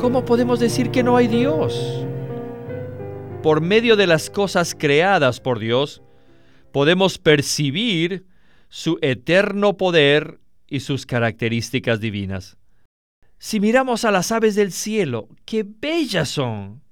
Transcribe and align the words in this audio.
¿cómo 0.00 0.24
podemos 0.24 0.58
decir 0.58 0.90
que 0.90 1.02
no 1.02 1.16
hay 1.16 1.28
Dios? 1.28 2.06
Por 3.42 3.60
medio 3.60 3.96
de 3.96 4.06
las 4.06 4.30
cosas 4.30 4.74
creadas 4.74 5.40
por 5.40 5.58
Dios, 5.58 6.02
podemos 6.72 7.18
percibir 7.18 8.26
su 8.70 8.98
eterno 9.02 9.76
poder 9.76 10.40
y 10.66 10.80
sus 10.80 11.04
características 11.04 12.00
divinas. 12.00 12.56
Si 13.38 13.60
miramos 13.60 14.06
a 14.06 14.10
las 14.10 14.32
aves 14.32 14.54
del 14.54 14.72
cielo, 14.72 15.28
qué 15.44 15.66
bellas 15.68 16.30
son. 16.30 16.82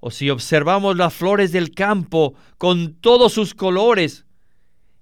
O 0.00 0.10
si 0.10 0.30
observamos 0.30 0.96
las 0.96 1.12
flores 1.12 1.52
del 1.52 1.72
campo 1.74 2.34
con 2.56 2.94
todos 2.94 3.34
sus 3.34 3.54
colores, 3.54 4.24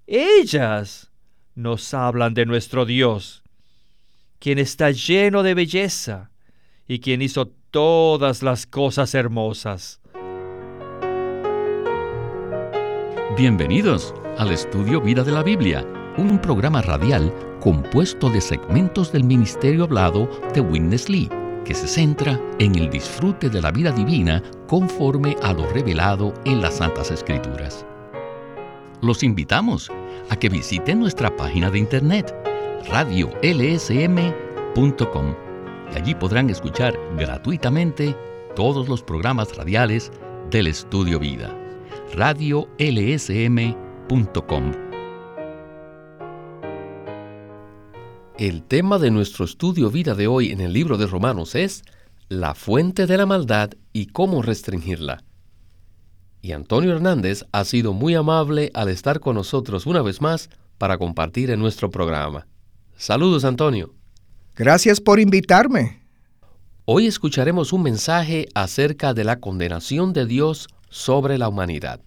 ellas 0.07 1.11
nos 1.55 1.93
hablan 1.93 2.33
de 2.33 2.45
nuestro 2.45 2.85
Dios, 2.85 3.43
quien 4.39 4.59
está 4.59 4.91
lleno 4.91 5.41
de 5.43 5.53
belleza 5.53 6.32
y 6.87 6.99
quien 6.99 7.21
hizo 7.21 7.47
todas 7.71 8.43
las 8.43 8.65
cosas 8.65 9.15
hermosas. 9.15 9.99
Bienvenidos 13.37 14.13
al 14.37 14.51
estudio 14.51 15.01
Vida 15.01 15.23
de 15.23 15.31
la 15.31 15.41
Biblia, 15.41 15.85
un 16.17 16.39
programa 16.39 16.81
radial 16.81 17.33
compuesto 17.59 18.29
de 18.29 18.41
segmentos 18.41 19.11
del 19.11 19.23
ministerio 19.23 19.85
hablado 19.85 20.29
de 20.53 20.61
Witness 20.61 21.09
Lee, 21.09 21.29
que 21.65 21.73
se 21.73 21.87
centra 21.87 22.39
en 22.59 22.75
el 22.75 22.89
disfrute 22.89 23.49
de 23.49 23.61
la 23.61 23.71
vida 23.71 23.91
divina 23.91 24.43
conforme 24.67 25.35
a 25.41 25.53
lo 25.53 25.67
revelado 25.69 26.33
en 26.45 26.61
las 26.61 26.75
Santas 26.75 27.09
Escrituras. 27.09 27.85
Los 29.01 29.23
invitamos 29.23 29.89
a 30.29 30.35
que 30.35 30.49
visiten 30.49 30.99
nuestra 30.99 31.35
página 31.35 31.71
de 31.71 31.79
internet 31.79 32.35
radiolsm.com 32.89 35.42
allí 35.95 36.15
podrán 36.15 36.49
escuchar 36.49 36.97
gratuitamente 37.17 38.15
todos 38.55 38.87
los 38.87 39.03
programas 39.03 39.55
radiales 39.55 40.11
del 40.49 40.67
Estudio 40.67 41.19
Vida. 41.19 41.55
radiolsm.com 42.13 42.63
El 48.37 48.63
tema 48.63 48.99
de 48.99 49.11
nuestro 49.11 49.45
estudio 49.45 49.89
vida 49.89 50.15
de 50.15 50.27
hoy 50.27 50.51
en 50.51 50.59
el 50.59 50.73
libro 50.73 50.97
de 50.97 51.07
Romanos 51.07 51.55
es 51.55 51.83
la 52.29 52.55
fuente 52.55 53.05
de 53.05 53.17
la 53.17 53.25
maldad 53.25 53.71
y 53.93 54.07
cómo 54.07 54.41
restringirla. 54.41 55.23
Y 56.41 56.51
Antonio 56.51 56.91
Hernández 56.91 57.45
ha 57.51 57.63
sido 57.63 57.93
muy 57.93 58.15
amable 58.15 58.71
al 58.73 58.89
estar 58.89 59.19
con 59.19 59.35
nosotros 59.35 59.85
una 59.85 60.01
vez 60.01 60.19
más 60.19 60.49
para 60.77 60.97
compartir 60.97 61.51
en 61.51 61.59
nuestro 61.59 61.89
programa. 61.89 62.47
Saludos, 62.97 63.45
Antonio. 63.45 63.93
Gracias 64.55 65.01
por 65.01 65.19
invitarme. 65.19 66.01
Hoy 66.85 67.07
escucharemos 67.07 67.73
un 67.73 67.83
mensaje 67.83 68.47
acerca 68.53 69.13
de 69.13 69.23
la 69.23 69.39
condenación 69.39 70.13
de 70.13 70.25
Dios 70.25 70.67
sobre 70.89 71.37
la 71.37 71.47
humanidad. 71.49 72.01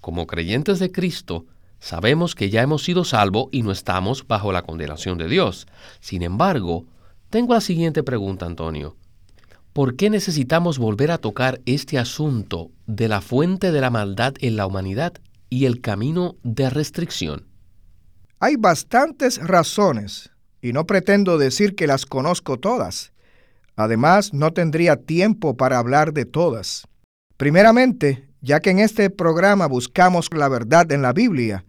Como 0.00 0.26
creyentes 0.26 0.78
de 0.78 0.92
Cristo, 0.92 1.46
sabemos 1.80 2.34
que 2.34 2.50
ya 2.50 2.62
hemos 2.62 2.84
sido 2.84 3.04
salvos 3.04 3.48
y 3.52 3.62
no 3.62 3.72
estamos 3.72 4.26
bajo 4.26 4.52
la 4.52 4.62
condenación 4.62 5.18
de 5.18 5.28
Dios. 5.28 5.66
Sin 6.00 6.22
embargo, 6.22 6.86
tengo 7.30 7.54
la 7.54 7.60
siguiente 7.60 8.02
pregunta, 8.02 8.46
Antonio. 8.46 8.96
¿por 9.76 9.94
qué 9.94 10.08
necesitamos 10.08 10.78
volver 10.78 11.10
a 11.10 11.18
tocar 11.18 11.60
este 11.66 11.98
asunto 11.98 12.70
de 12.86 13.08
la 13.08 13.20
fuente 13.20 13.72
de 13.72 13.82
la 13.82 13.90
maldad 13.90 14.32
en 14.40 14.56
la 14.56 14.66
humanidad 14.66 15.12
y 15.50 15.66
el 15.66 15.82
camino 15.82 16.36
de 16.42 16.70
restricción? 16.70 17.44
Hay 18.40 18.56
bastantes 18.56 19.36
razones, 19.36 20.30
y 20.66 20.72
no 20.72 20.84
pretendo 20.84 21.38
decir 21.38 21.76
que 21.76 21.86
las 21.86 22.06
conozco 22.06 22.58
todas. 22.58 23.12
Además, 23.76 24.34
no 24.34 24.52
tendría 24.52 24.96
tiempo 24.96 25.56
para 25.56 25.78
hablar 25.78 26.12
de 26.12 26.24
todas. 26.24 26.88
Primeramente, 27.36 28.28
ya 28.40 28.58
que 28.58 28.70
en 28.70 28.80
este 28.80 29.08
programa 29.10 29.66
buscamos 29.66 30.28
la 30.34 30.48
verdad 30.48 30.90
en 30.90 31.02
la 31.02 31.12
Biblia, 31.12 31.64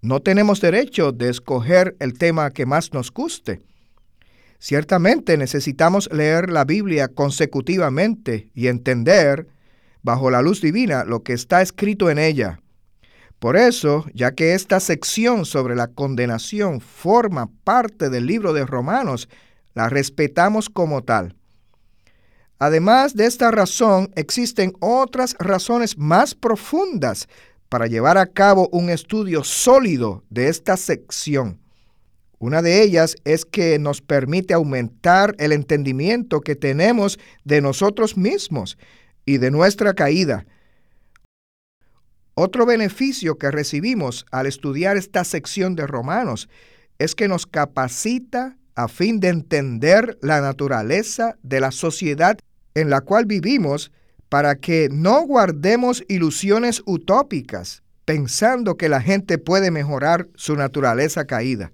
no 0.00 0.20
tenemos 0.20 0.62
derecho 0.62 1.12
de 1.12 1.28
escoger 1.28 1.96
el 2.00 2.14
tema 2.14 2.50
que 2.50 2.64
más 2.64 2.94
nos 2.94 3.12
guste. 3.12 3.60
Ciertamente 4.58 5.36
necesitamos 5.36 6.08
leer 6.10 6.48
la 6.48 6.64
Biblia 6.64 7.08
consecutivamente 7.08 8.48
y 8.54 8.68
entender, 8.68 9.48
bajo 10.02 10.30
la 10.30 10.40
luz 10.40 10.62
divina, 10.62 11.04
lo 11.04 11.22
que 11.22 11.34
está 11.34 11.60
escrito 11.60 12.08
en 12.08 12.18
ella. 12.18 12.60
Por 13.40 13.56
eso, 13.56 14.04
ya 14.12 14.32
que 14.32 14.54
esta 14.54 14.80
sección 14.80 15.46
sobre 15.46 15.74
la 15.74 15.88
condenación 15.88 16.80
forma 16.80 17.50
parte 17.64 18.10
del 18.10 18.26
libro 18.26 18.52
de 18.52 18.66
Romanos, 18.66 19.30
la 19.74 19.88
respetamos 19.88 20.68
como 20.68 21.02
tal. 21.02 21.34
Además 22.58 23.16
de 23.16 23.24
esta 23.24 23.50
razón, 23.50 24.10
existen 24.14 24.74
otras 24.80 25.34
razones 25.38 25.96
más 25.96 26.34
profundas 26.34 27.28
para 27.70 27.86
llevar 27.86 28.18
a 28.18 28.26
cabo 28.26 28.68
un 28.72 28.90
estudio 28.90 29.42
sólido 29.42 30.22
de 30.28 30.48
esta 30.48 30.76
sección. 30.76 31.58
Una 32.38 32.60
de 32.60 32.82
ellas 32.82 33.16
es 33.24 33.46
que 33.46 33.78
nos 33.78 34.02
permite 34.02 34.52
aumentar 34.52 35.34
el 35.38 35.52
entendimiento 35.52 36.42
que 36.42 36.56
tenemos 36.56 37.18
de 37.44 37.62
nosotros 37.62 38.18
mismos 38.18 38.76
y 39.24 39.38
de 39.38 39.50
nuestra 39.50 39.94
caída. 39.94 40.44
Otro 42.34 42.66
beneficio 42.66 43.38
que 43.38 43.50
recibimos 43.50 44.26
al 44.30 44.46
estudiar 44.46 44.96
esta 44.96 45.24
sección 45.24 45.76
de 45.76 45.86
Romanos 45.86 46.48
es 46.98 47.14
que 47.14 47.28
nos 47.28 47.46
capacita 47.46 48.56
a 48.74 48.88
fin 48.88 49.20
de 49.20 49.28
entender 49.28 50.18
la 50.22 50.40
naturaleza 50.40 51.36
de 51.42 51.60
la 51.60 51.70
sociedad 51.70 52.38
en 52.74 52.90
la 52.90 53.00
cual 53.00 53.26
vivimos 53.26 53.90
para 54.28 54.56
que 54.56 54.88
no 54.90 55.22
guardemos 55.22 56.04
ilusiones 56.08 56.82
utópicas 56.86 57.82
pensando 58.10 58.76
que 58.76 58.88
la 58.88 59.00
gente 59.00 59.38
puede 59.38 59.70
mejorar 59.70 60.28
su 60.34 60.56
naturaleza 60.56 61.26
caída. 61.26 61.70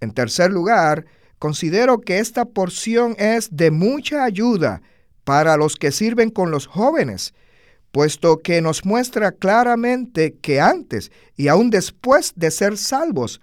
En 0.00 0.12
tercer 0.12 0.50
lugar, 0.50 1.04
considero 1.38 2.00
que 2.00 2.20
esta 2.20 2.46
porción 2.46 3.16
es 3.18 3.54
de 3.54 3.70
mucha 3.70 4.24
ayuda 4.24 4.80
para 5.24 5.58
los 5.58 5.76
que 5.76 5.92
sirven 5.92 6.30
con 6.30 6.50
los 6.50 6.66
jóvenes, 6.66 7.34
puesto 7.92 8.38
que 8.38 8.60
nos 8.62 8.84
muestra 8.84 9.32
claramente 9.32 10.34
que 10.40 10.60
antes 10.60 11.10
y 11.36 11.48
aún 11.48 11.70
después 11.70 12.32
de 12.36 12.50
ser 12.50 12.76
salvos, 12.76 13.40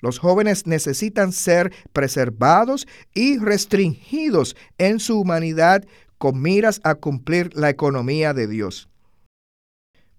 los 0.00 0.18
jóvenes 0.18 0.66
necesitan 0.66 1.32
ser 1.32 1.72
preservados 1.92 2.86
y 3.14 3.38
restringidos 3.38 4.56
en 4.78 5.00
su 5.00 5.20
humanidad 5.20 5.84
con 6.18 6.40
miras 6.40 6.80
a 6.84 6.94
cumplir 6.94 7.50
la 7.56 7.70
economía 7.70 8.32
de 8.34 8.46
Dios. 8.46 8.88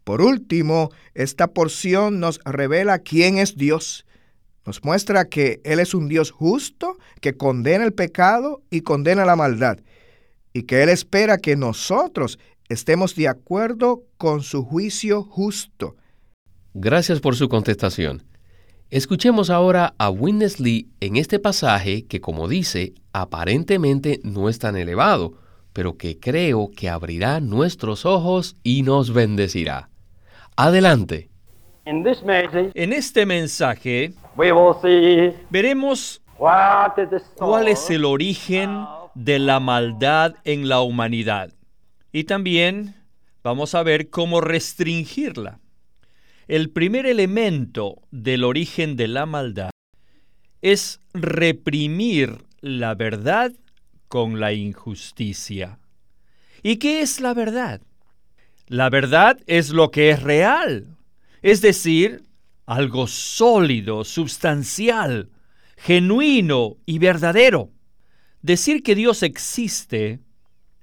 Por 0.04 0.22
último, 0.22 0.90
esta 1.14 1.48
porción 1.48 2.20
nos 2.20 2.40
revela 2.44 3.00
quién 3.00 3.38
es 3.38 3.56
Dios 3.56 4.06
nos 4.70 4.84
muestra 4.84 5.26
que 5.26 5.62
Él 5.64 5.80
es 5.80 5.96
un 5.96 6.08
Dios 6.08 6.30
justo, 6.30 7.00
que 7.22 7.36
condena 7.36 7.84
el 7.84 7.92
pecado 7.92 8.62
y 8.70 8.82
condena 8.82 9.26
la 9.26 9.36
maldad, 9.36 9.80
y 10.54 10.62
que 10.62 10.84
Él 10.84 10.90
espera 10.90 11.40
que 11.40 11.56
nosotros 11.56 12.38
estemos 12.70 13.16
de 13.16 13.28
acuerdo 13.28 14.04
con 14.18 14.44
su 14.44 14.64
juicio 14.64 15.24
justo. 15.24 15.96
Gracias 16.76 17.20
por 17.20 17.36
su 17.36 17.50
contestación. 17.50 18.24
Escuchemos 18.92 19.50
ahora 19.50 19.96
a 19.98 20.10
Witness 20.10 20.60
Lee 20.60 20.90
en 21.00 21.16
este 21.16 21.40
pasaje 21.40 22.06
que, 22.06 22.22
como 22.22 22.48
dice, 22.48 22.94
aparentemente 23.12 24.20
no 24.24 24.50
es 24.50 24.60
tan 24.60 24.78
elevado, 24.78 25.34
pero 25.74 25.98
que 25.98 26.20
creo 26.20 26.70
que 26.76 26.90
abrirá 26.90 27.40
nuestros 27.40 28.06
ojos 28.06 28.56
y 28.64 28.84
nos 28.84 29.14
bendecirá. 29.14 29.90
Adelante. 30.56 31.30
En 31.86 32.94
este 32.94 33.26
mensaje 33.26 34.14
veremos 35.50 36.22
cuál 37.38 37.68
es 37.68 37.90
el 37.90 38.06
origen 38.06 38.86
de 39.16 39.40
la 39.40 39.60
maldad 39.60 40.36
en 40.44 40.70
la 40.70 40.82
humanidad 40.82 41.52
y 42.12 42.24
también 42.26 42.96
vamos 43.44 43.76
a 43.76 43.84
ver 43.84 44.10
cómo 44.10 44.42
restringirla. 44.42 45.60
El 46.48 46.72
primer 46.72 47.06
elemento 47.06 48.02
del 48.12 48.44
origen 48.44 48.96
de 48.96 49.08
la 49.08 49.26
maldad 49.26 49.70
es 50.62 51.00
reprimir 51.14 52.44
la 52.62 52.96
verdad 52.96 53.54
con 54.08 54.40
la 54.40 54.54
injusticia. 54.54 55.80
¿Y 56.64 56.78
qué 56.78 57.02
es 57.02 57.22
la 57.22 57.34
verdad? 57.34 57.82
La 58.68 58.90
verdad 58.90 59.40
es 59.48 59.70
lo 59.70 59.92
que 59.92 60.10
es 60.10 60.22
real, 60.22 60.98
es 61.42 61.62
decir, 61.62 62.24
algo 62.66 63.08
sólido, 63.08 64.04
sustancial, 64.04 65.30
genuino 65.78 66.78
y 66.86 67.00
verdadero. 67.00 67.72
Decir 68.42 68.84
que 68.84 68.96
Dios 68.96 69.24
existe 69.24 70.20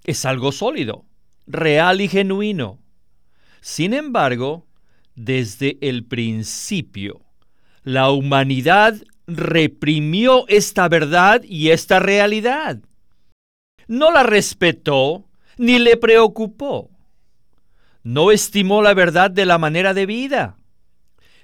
es 0.05 0.25
algo 0.25 0.52
sólido, 0.52 1.05
real 1.46 2.00
y 2.00 2.08
genuino. 2.08 2.78
Sin 3.60 3.94
embargo, 3.94 4.66
desde 5.14 5.78
el 5.81 6.04
principio, 6.04 7.22
la 7.82 8.10
humanidad 8.10 8.96
reprimió 9.26 10.46
esta 10.48 10.88
verdad 10.88 11.43
y 11.43 11.70
esta 11.70 11.98
realidad. 11.98 12.78
no 13.88 14.10
la 14.10 14.25
respetó 14.25 15.28
ni 15.58 15.78
le 15.78 15.96
preocupó. 15.96 16.90
No 18.02 18.31
estimó 18.31 18.82
la 18.82 18.94
verdad 18.94 19.31
de 19.31 19.46
la 19.46 19.58
manera 19.58 19.94
de 19.94 20.06
vida. 20.06 20.56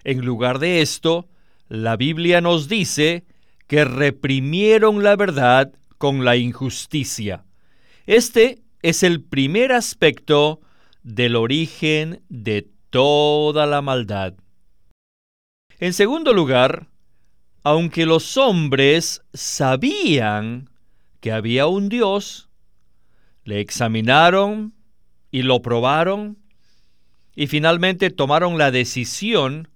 En 0.04 0.24
lugar 0.24 0.58
de 0.58 0.80
esto, 0.80 1.28
la 1.68 1.96
Biblia 1.96 2.40
nos 2.40 2.68
dice 2.68 3.24
que 3.66 3.84
reprimieron 3.84 5.02
la 5.02 5.16
verdad 5.16 5.72
con 5.98 6.24
la 6.24 6.36
injusticia. 6.36 7.44
Este 8.06 8.61
es 8.82 9.02
el 9.02 9.22
primer 9.22 9.72
aspecto 9.72 10.60
del 11.02 11.36
origen 11.36 12.22
de 12.28 12.68
toda 12.90 13.66
la 13.66 13.80
maldad. 13.80 14.34
En 15.78 15.92
segundo 15.92 16.32
lugar, 16.32 16.88
aunque 17.64 18.06
los 18.06 18.36
hombres 18.36 19.22
sabían 19.32 20.68
que 21.20 21.32
había 21.32 21.66
un 21.66 21.88
Dios, 21.88 22.48
le 23.44 23.60
examinaron 23.60 24.74
y 25.30 25.42
lo 25.42 25.62
probaron 25.62 26.38
y 27.34 27.46
finalmente 27.46 28.10
tomaron 28.10 28.58
la 28.58 28.70
decisión 28.70 29.68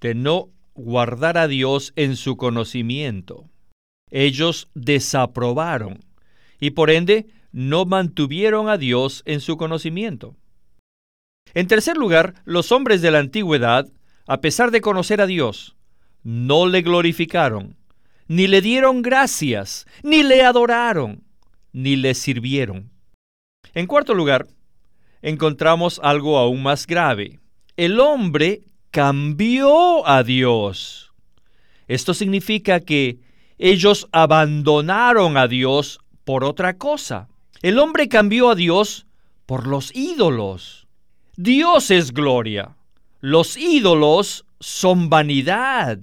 de 0.00 0.14
no 0.14 0.50
guardar 0.74 1.38
a 1.38 1.48
Dios 1.48 1.92
en 1.96 2.16
su 2.16 2.36
conocimiento. 2.36 3.48
Ellos 4.10 4.68
desaprobaron 4.74 6.04
y 6.60 6.70
por 6.70 6.90
ende 6.90 7.26
no 7.52 7.84
mantuvieron 7.84 8.68
a 8.68 8.78
Dios 8.78 9.22
en 9.26 9.40
su 9.40 9.56
conocimiento. 9.56 10.34
En 11.54 11.66
tercer 11.66 11.96
lugar, 11.96 12.34
los 12.44 12.72
hombres 12.72 13.02
de 13.02 13.10
la 13.10 13.18
antigüedad, 13.18 13.88
a 14.26 14.40
pesar 14.40 14.70
de 14.70 14.80
conocer 14.80 15.20
a 15.20 15.26
Dios, 15.26 15.76
no 16.22 16.66
le 16.66 16.82
glorificaron, 16.82 17.76
ni 18.26 18.46
le 18.46 18.62
dieron 18.62 19.02
gracias, 19.02 19.86
ni 20.02 20.22
le 20.22 20.42
adoraron, 20.42 21.22
ni 21.72 21.96
le 21.96 22.14
sirvieron. 22.14 22.90
En 23.74 23.86
cuarto 23.86 24.14
lugar, 24.14 24.46
encontramos 25.20 26.00
algo 26.02 26.38
aún 26.38 26.62
más 26.62 26.86
grave. 26.86 27.40
El 27.76 28.00
hombre 28.00 28.62
cambió 28.90 30.06
a 30.06 30.22
Dios. 30.22 31.12
Esto 31.88 32.14
significa 32.14 32.80
que 32.80 33.20
ellos 33.58 34.08
abandonaron 34.12 35.36
a 35.36 35.48
Dios 35.48 36.00
por 36.24 36.44
otra 36.44 36.78
cosa. 36.78 37.28
El 37.62 37.78
hombre 37.78 38.08
cambió 38.08 38.50
a 38.50 38.56
Dios 38.56 39.06
por 39.46 39.68
los 39.68 39.94
ídolos. 39.94 40.88
Dios 41.36 41.92
es 41.92 42.12
gloria. 42.12 42.76
Los 43.20 43.56
ídolos 43.56 44.44
son 44.58 45.08
vanidad. 45.08 46.00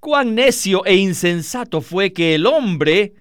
Cuán 0.00 0.34
necio 0.34 0.86
e 0.86 0.96
insensato 0.96 1.82
fue 1.82 2.14
que 2.14 2.34
el 2.34 2.46
hombre 2.46 3.12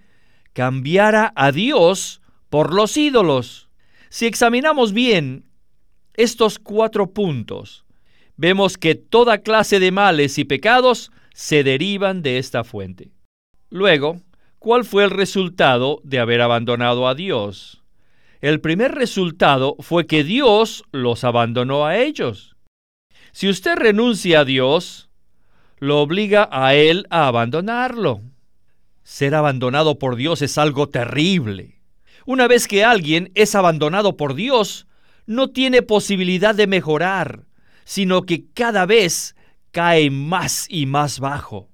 cambiara 0.54 1.34
a 1.36 1.52
Dios 1.52 2.22
por 2.50 2.74
los 2.74 2.96
ídolos. 2.96 3.68
Si 4.10 4.26
examinamos 4.26 4.94
bien 4.94 5.50
estos 6.14 6.60
cuatro 6.60 7.08
puntos, 7.14 7.86
vemos 8.38 8.78
que 8.78 8.96
toda 8.96 9.40
clase 9.40 9.82
de 9.82 9.92
males 9.92 10.38
y 10.38 10.46
pecados 10.46 11.12
se 11.34 11.66
derivan 11.66 12.22
de 12.22 12.38
esta 12.38 12.64
fuente. 12.64 13.12
Luego, 13.70 14.22
¿cuál 14.60 14.86
fue 14.86 15.04
el 15.04 15.12
resultado 15.12 16.00
de 16.04 16.20
haber 16.20 16.42
abandonado 16.42 17.08
a 17.08 17.16
Dios? 17.16 17.84
El 18.42 18.62
primer 18.62 18.94
resultado 18.94 19.76
fue 19.80 20.06
que 20.06 20.24
Dios 20.24 20.84
los 20.92 21.24
abandonó 21.24 21.86
a 21.86 21.98
ellos. 21.98 22.56
Si 23.32 23.50
usted 23.50 23.76
renuncia 23.76 24.42
a 24.42 24.46
Dios, 24.46 25.10
lo 25.80 26.02
obliga 26.02 26.48
a 26.52 26.76
Él 26.76 27.08
a 27.10 27.28
abandonarlo. 27.28 28.22
Ser 29.04 29.36
abandonado 29.36 30.00
por 30.00 30.16
Dios 30.16 30.42
es 30.42 30.58
algo 30.58 30.90
terrible. 30.90 31.82
Una 32.26 32.48
vez 32.48 32.68
que 32.68 32.84
alguien 32.84 33.32
es 33.36 33.56
abandonado 33.56 34.18
por 34.18 34.34
Dios, 34.34 34.88
no 35.26 35.50
tiene 35.50 35.82
posibilidad 35.82 36.54
de 36.54 36.68
mejorar, 36.68 37.46
sino 37.86 38.24
que 38.24 38.46
cada 38.54 38.86
vez 38.86 39.36
cae 39.72 40.10
más 40.10 40.66
y 40.70 40.86
más 40.86 41.20
bajo. 41.20 41.70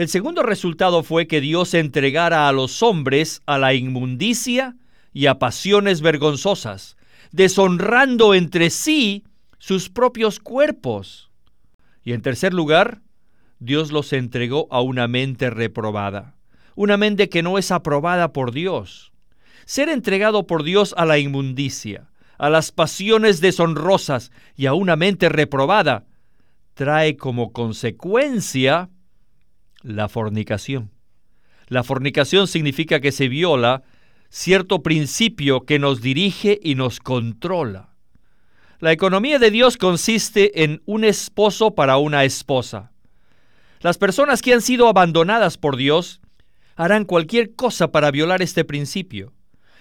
El 0.00 0.08
segundo 0.08 0.42
resultado 0.42 1.02
fue 1.02 1.26
que 1.26 1.42
Dios 1.42 1.74
entregara 1.74 2.48
a 2.48 2.52
los 2.52 2.82
hombres 2.82 3.42
a 3.44 3.58
la 3.58 3.74
inmundicia 3.74 4.74
y 5.12 5.26
a 5.26 5.38
pasiones 5.38 6.00
vergonzosas, 6.00 6.96
deshonrando 7.32 8.32
entre 8.32 8.70
sí 8.70 9.24
sus 9.58 9.90
propios 9.90 10.40
cuerpos. 10.40 11.30
Y 12.02 12.14
en 12.14 12.22
tercer 12.22 12.54
lugar, 12.54 13.02
Dios 13.58 13.92
los 13.92 14.14
entregó 14.14 14.68
a 14.70 14.80
una 14.80 15.06
mente 15.06 15.50
reprobada, 15.50 16.34
una 16.76 16.96
mente 16.96 17.28
que 17.28 17.42
no 17.42 17.58
es 17.58 17.70
aprobada 17.70 18.32
por 18.32 18.52
Dios. 18.52 19.12
Ser 19.66 19.90
entregado 19.90 20.46
por 20.46 20.62
Dios 20.62 20.94
a 20.96 21.04
la 21.04 21.18
inmundicia, 21.18 22.08
a 22.38 22.48
las 22.48 22.72
pasiones 22.72 23.42
deshonrosas 23.42 24.32
y 24.56 24.64
a 24.64 24.72
una 24.72 24.96
mente 24.96 25.28
reprobada, 25.28 26.06
trae 26.72 27.18
como 27.18 27.52
consecuencia 27.52 28.88
la 29.82 30.08
fornicación. 30.08 30.90
La 31.68 31.84
fornicación 31.84 32.46
significa 32.46 33.00
que 33.00 33.12
se 33.12 33.28
viola 33.28 33.82
cierto 34.28 34.82
principio 34.82 35.62
que 35.62 35.78
nos 35.78 36.00
dirige 36.00 36.58
y 36.62 36.74
nos 36.74 37.00
controla. 37.00 37.90
La 38.78 38.92
economía 38.92 39.38
de 39.38 39.50
Dios 39.50 39.76
consiste 39.76 40.64
en 40.64 40.82
un 40.86 41.04
esposo 41.04 41.74
para 41.74 41.98
una 41.98 42.24
esposa. 42.24 42.92
Las 43.80 43.98
personas 43.98 44.42
que 44.42 44.54
han 44.54 44.62
sido 44.62 44.88
abandonadas 44.88 45.58
por 45.58 45.76
Dios 45.76 46.20
harán 46.76 47.04
cualquier 47.04 47.54
cosa 47.54 47.92
para 47.92 48.10
violar 48.10 48.40
este 48.40 48.64
principio. 48.64 49.32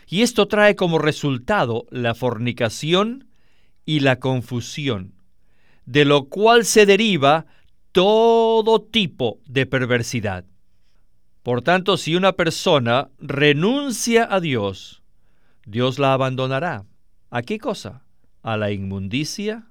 Y 0.08 0.22
esto 0.22 0.48
trae 0.48 0.76
como 0.76 1.00
resultado 1.00 1.86
la 1.92 2.14
fornicación 2.16 3.30
y 3.86 4.02
la 4.02 4.20
confusión, 4.20 5.14
de 5.86 6.04
lo 6.04 6.26
cual 6.26 6.66
se 6.66 6.86
deriva 6.86 7.46
todo 7.92 8.82
tipo 8.82 9.40
de 9.46 9.66
perversidad. 9.66 10.46
Por 11.44 11.62
tanto, 11.62 11.98
si 11.98 12.16
una 12.16 12.34
persona 12.34 13.10
renuncia 13.20 14.28
a 14.30 14.40
Dios, 14.40 15.02
Dios 15.66 16.00
la 16.00 16.14
abandonará. 16.14 16.86
¿A 17.30 17.42
qué 17.42 17.60
cosa? 17.60 18.04
A 18.44 18.58
la 18.58 18.72
inmundicia, 18.72 19.68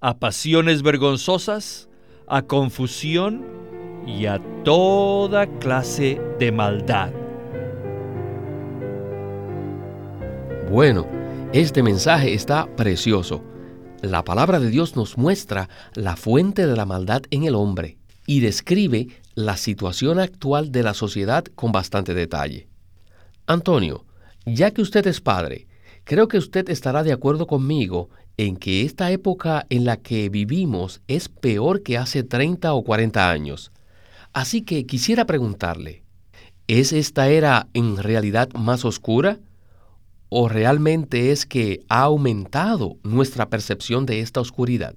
a 0.00 0.18
pasiones 0.18 0.82
vergonzosas, 0.82 1.88
a 2.28 2.42
confusión 2.42 3.44
y 4.06 4.26
a 4.26 4.40
toda 4.64 5.46
clase 5.58 6.20
de 6.38 6.52
maldad. 6.52 7.12
Bueno, 10.70 11.06
este 11.52 11.82
mensaje 11.82 12.34
está 12.34 12.66
precioso. 12.76 13.42
La 14.06 14.22
palabra 14.22 14.60
de 14.60 14.70
Dios 14.70 14.94
nos 14.94 15.18
muestra 15.18 15.68
la 15.94 16.14
fuente 16.14 16.68
de 16.68 16.76
la 16.76 16.86
maldad 16.86 17.22
en 17.32 17.42
el 17.42 17.56
hombre 17.56 17.98
y 18.24 18.38
describe 18.38 19.08
la 19.34 19.56
situación 19.56 20.20
actual 20.20 20.70
de 20.70 20.84
la 20.84 20.94
sociedad 20.94 21.44
con 21.56 21.72
bastante 21.72 22.14
detalle. 22.14 22.68
Antonio, 23.48 24.04
ya 24.44 24.70
que 24.70 24.80
usted 24.80 25.04
es 25.08 25.20
padre, 25.20 25.66
creo 26.04 26.28
que 26.28 26.38
usted 26.38 26.70
estará 26.70 27.02
de 27.02 27.12
acuerdo 27.12 27.48
conmigo 27.48 28.08
en 28.36 28.56
que 28.56 28.82
esta 28.82 29.10
época 29.10 29.66
en 29.70 29.84
la 29.84 29.96
que 29.96 30.28
vivimos 30.28 31.00
es 31.08 31.28
peor 31.28 31.82
que 31.82 31.98
hace 31.98 32.22
30 32.22 32.74
o 32.74 32.84
40 32.84 33.28
años. 33.28 33.72
Así 34.32 34.62
que 34.62 34.86
quisiera 34.86 35.26
preguntarle, 35.26 36.04
¿es 36.68 36.92
esta 36.92 37.28
era 37.28 37.66
en 37.74 37.96
realidad 37.96 38.50
más 38.52 38.84
oscura? 38.84 39.40
¿O 40.38 40.50
realmente 40.50 41.32
es 41.32 41.46
que 41.46 41.80
ha 41.88 42.02
aumentado 42.02 42.98
nuestra 43.02 43.48
percepción 43.48 44.04
de 44.04 44.20
esta 44.20 44.38
oscuridad? 44.38 44.94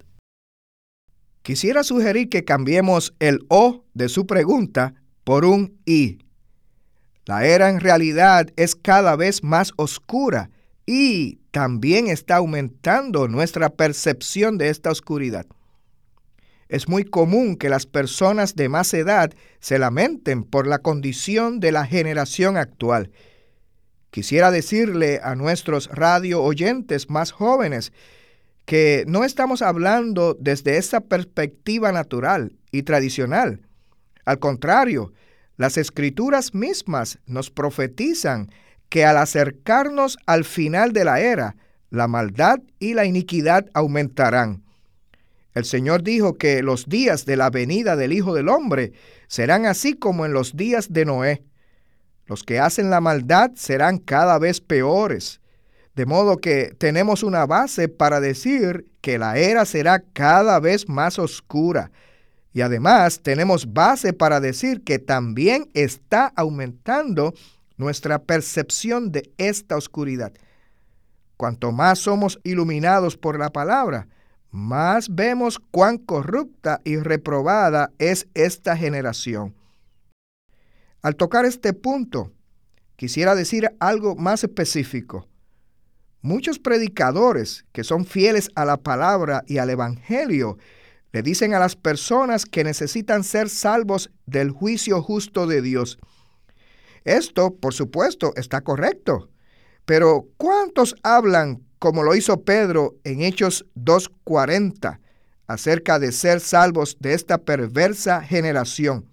Quisiera 1.43 1.85
sugerir 1.85 2.27
que 2.27 2.43
cambiemos 2.43 3.13
el 3.19 3.39
O 3.47 3.85
de 3.93 4.09
su 4.09 4.27
pregunta 4.27 4.95
por 5.23 5.45
un 5.45 5.79
I. 5.85 6.19
La 7.23 7.45
era 7.45 7.69
en 7.69 7.79
realidad 7.79 8.47
es 8.57 8.75
cada 8.75 9.15
vez 9.15 9.41
más 9.41 9.71
oscura 9.77 10.49
y 10.85 11.35
también 11.51 12.07
está 12.07 12.35
aumentando 12.35 13.29
nuestra 13.29 13.69
percepción 13.69 14.57
de 14.57 14.67
esta 14.67 14.91
oscuridad. 14.91 15.45
Es 16.67 16.89
muy 16.89 17.05
común 17.05 17.55
que 17.55 17.69
las 17.69 17.85
personas 17.85 18.57
de 18.57 18.67
más 18.67 18.93
edad 18.93 19.31
se 19.61 19.79
lamenten 19.79 20.43
por 20.43 20.67
la 20.67 20.79
condición 20.79 21.61
de 21.61 21.71
la 21.71 21.85
generación 21.85 22.57
actual. 22.57 23.09
Quisiera 24.11 24.51
decirle 24.51 25.19
a 25.23 25.35
nuestros 25.35 25.87
radio 25.87 26.41
oyentes 26.41 27.09
más 27.09 27.31
jóvenes 27.31 27.93
que 28.65 29.03
no 29.07 29.23
estamos 29.23 29.61
hablando 29.61 30.37
desde 30.39 30.77
esa 30.77 31.01
perspectiva 31.01 31.91
natural 31.91 32.53
y 32.71 32.83
tradicional. 32.83 33.61
Al 34.25 34.39
contrario, 34.39 35.11
las 35.57 35.77
escrituras 35.77 36.53
mismas 36.53 37.19
nos 37.25 37.49
profetizan 37.49 38.51
que 38.89 39.05
al 39.05 39.17
acercarnos 39.17 40.17
al 40.25 40.45
final 40.45 40.93
de 40.93 41.03
la 41.03 41.19
era, 41.19 41.55
la 41.89 42.07
maldad 42.07 42.59
y 42.79 42.93
la 42.93 43.05
iniquidad 43.05 43.65
aumentarán. 43.73 44.63
El 45.53 45.65
Señor 45.65 46.03
dijo 46.03 46.35
que 46.37 46.61
los 46.63 46.87
días 46.87 47.25
de 47.25 47.37
la 47.37 47.49
venida 47.49 47.95
del 47.95 48.13
Hijo 48.13 48.33
del 48.33 48.49
Hombre 48.49 48.93
serán 49.27 49.65
así 49.65 49.93
como 49.93 50.25
en 50.25 50.33
los 50.33 50.55
días 50.55 50.93
de 50.93 51.05
Noé. 51.05 51.43
Los 52.29 52.43
que 52.43 52.59
hacen 52.59 52.91
la 52.91 53.01
maldad 53.01 53.51
serán 53.55 53.97
cada 53.97 54.37
vez 54.37 54.61
peores. 54.61 55.41
De 55.95 56.05
modo 56.05 56.37
que 56.37 56.75
tenemos 56.77 57.23
una 57.23 57.47
base 57.47 57.89
para 57.89 58.19
decir 58.19 58.85
que 59.01 59.17
la 59.17 59.37
era 59.39 59.65
será 59.65 60.03
cada 60.13 60.59
vez 60.59 60.87
más 60.87 61.17
oscura. 61.17 61.91
Y 62.53 62.61
además 62.61 63.21
tenemos 63.23 63.73
base 63.73 64.13
para 64.13 64.39
decir 64.39 64.83
que 64.83 64.99
también 64.99 65.71
está 65.73 66.31
aumentando 66.35 67.33
nuestra 67.77 68.19
percepción 68.19 69.11
de 69.11 69.31
esta 69.39 69.75
oscuridad. 69.75 70.31
Cuanto 71.35 71.71
más 71.71 71.97
somos 71.97 72.39
iluminados 72.43 73.17
por 73.17 73.39
la 73.39 73.49
palabra, 73.49 74.07
más 74.51 75.07
vemos 75.09 75.59
cuán 75.71 75.97
corrupta 75.97 76.79
y 76.83 76.97
reprobada 76.97 77.91
es 77.97 78.27
esta 78.35 78.77
generación. 78.77 79.55
Al 81.01 81.15
tocar 81.15 81.45
este 81.45 81.71
punto, 81.71 82.33
quisiera 82.97 83.33
decir 83.33 83.71
algo 83.79 84.15
más 84.15 84.43
específico. 84.43 85.27
Muchos 86.21 86.59
predicadores 86.59 87.63
que 87.71 87.85
son 87.85 88.05
fieles 88.05 88.49
a 88.55 88.65
la 88.65 88.75
palabra 88.75 89.43
y 89.47 89.59
al 89.59 89.69
Evangelio 89.69 90.57
le 91.13 91.23
dicen 91.23 91.53
a 91.53 91.59
las 91.59 91.77
personas 91.77 92.45
que 92.45 92.65
necesitan 92.65 93.23
ser 93.23 93.47
salvos 93.47 94.11
del 94.25 94.51
juicio 94.51 95.01
justo 95.01 95.47
de 95.47 95.61
Dios. 95.61 95.97
Esto, 97.05 97.55
por 97.55 97.73
supuesto, 97.73 98.33
está 98.35 98.61
correcto. 98.61 99.29
Pero 99.85 100.27
¿cuántos 100.35 100.95
hablan 101.01 101.63
como 101.79 102.03
lo 102.03 102.13
hizo 102.13 102.43
Pedro 102.43 102.95
en 103.05 103.21
Hechos 103.21 103.65
2.40 103.75 104.99
acerca 105.47 105.97
de 105.97 106.11
ser 106.11 106.41
salvos 106.41 106.97
de 106.99 107.13
esta 107.13 107.37
perversa 107.37 108.21
generación? 108.21 109.08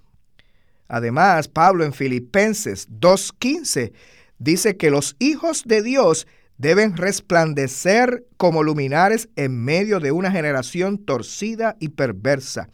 Además, 0.89 1.49
Pablo 1.49 1.85
en 1.85 1.93
Filipenses 1.93 2.89
2.15 2.91 3.93
dice 4.39 4.77
que 4.77 4.91
los 4.91 5.17
hijos 5.19 5.65
de 5.65 5.83
Dios 5.83 6.27
deben 6.59 6.97
resplandecer 6.97 8.27
como 8.37 8.63
luminares 8.63 9.29
en 9.37 9.65
medio 9.65 10.01
de 10.01 10.13
una 10.13 10.31
generación 10.31 10.99
torcida 10.99 11.77
y 11.81 11.91
perversa. 11.91 12.69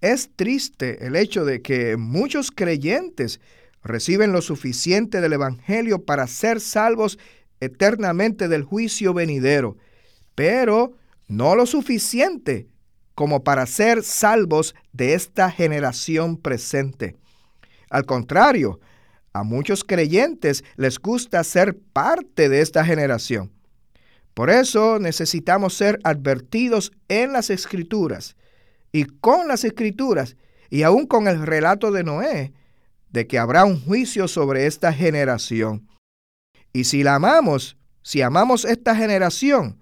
Es 0.00 0.30
triste 0.36 1.06
el 1.06 1.16
hecho 1.16 1.44
de 1.44 1.60
que 1.60 1.96
muchos 1.96 2.52
creyentes 2.52 3.40
reciben 3.82 4.32
lo 4.32 4.42
suficiente 4.42 5.20
del 5.20 5.32
Evangelio 5.32 6.04
para 6.04 6.26
ser 6.26 6.60
salvos 6.60 7.18
eternamente 7.60 8.46
del 8.46 8.62
juicio 8.62 9.12
venidero, 9.12 9.76
pero 10.36 10.92
no 11.26 11.56
lo 11.56 11.66
suficiente 11.66 12.68
como 13.18 13.42
para 13.42 13.66
ser 13.66 14.04
salvos 14.04 14.76
de 14.92 15.14
esta 15.14 15.50
generación 15.50 16.36
presente. 16.36 17.16
Al 17.90 18.06
contrario, 18.06 18.78
a 19.32 19.42
muchos 19.42 19.82
creyentes 19.82 20.62
les 20.76 21.00
gusta 21.00 21.42
ser 21.42 21.76
parte 21.76 22.48
de 22.48 22.60
esta 22.60 22.84
generación. 22.84 23.50
Por 24.34 24.50
eso 24.50 25.00
necesitamos 25.00 25.74
ser 25.74 25.98
advertidos 26.04 26.92
en 27.08 27.32
las 27.32 27.50
escrituras 27.50 28.36
y 28.92 29.02
con 29.02 29.48
las 29.48 29.64
escrituras 29.64 30.36
y 30.70 30.84
aún 30.84 31.04
con 31.04 31.26
el 31.26 31.44
relato 31.44 31.90
de 31.90 32.04
Noé 32.04 32.52
de 33.10 33.26
que 33.26 33.40
habrá 33.40 33.64
un 33.64 33.84
juicio 33.84 34.28
sobre 34.28 34.66
esta 34.66 34.92
generación. 34.92 35.88
Y 36.72 36.84
si 36.84 37.02
la 37.02 37.16
amamos, 37.16 37.76
si 38.00 38.22
amamos 38.22 38.64
esta 38.64 38.94
generación, 38.94 39.80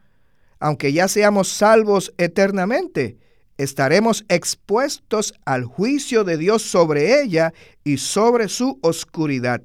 aunque 0.59 0.95
ya 0.95 1.07
seamos 1.07 1.49
salvos 1.49 2.15
eternamente, 2.17 3.19
estaremos 3.59 4.25
expuestos 4.29 5.35
al 5.45 5.65
juicio 5.65 6.25
de 6.25 6.37
Dios 6.37 6.63
sobre 6.63 7.23
ella 7.23 7.53
y 7.85 7.99
sobre 7.99 8.49
su 8.49 8.79
oscuridad. 8.83 9.63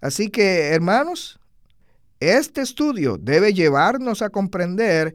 Así 0.00 0.28
que, 0.28 0.68
hermanos, 0.68 1.40
este 2.20 2.60
estudio 2.60 3.18
debe 3.18 3.52
llevarnos 3.52 4.22
a 4.22 4.30
comprender 4.30 5.14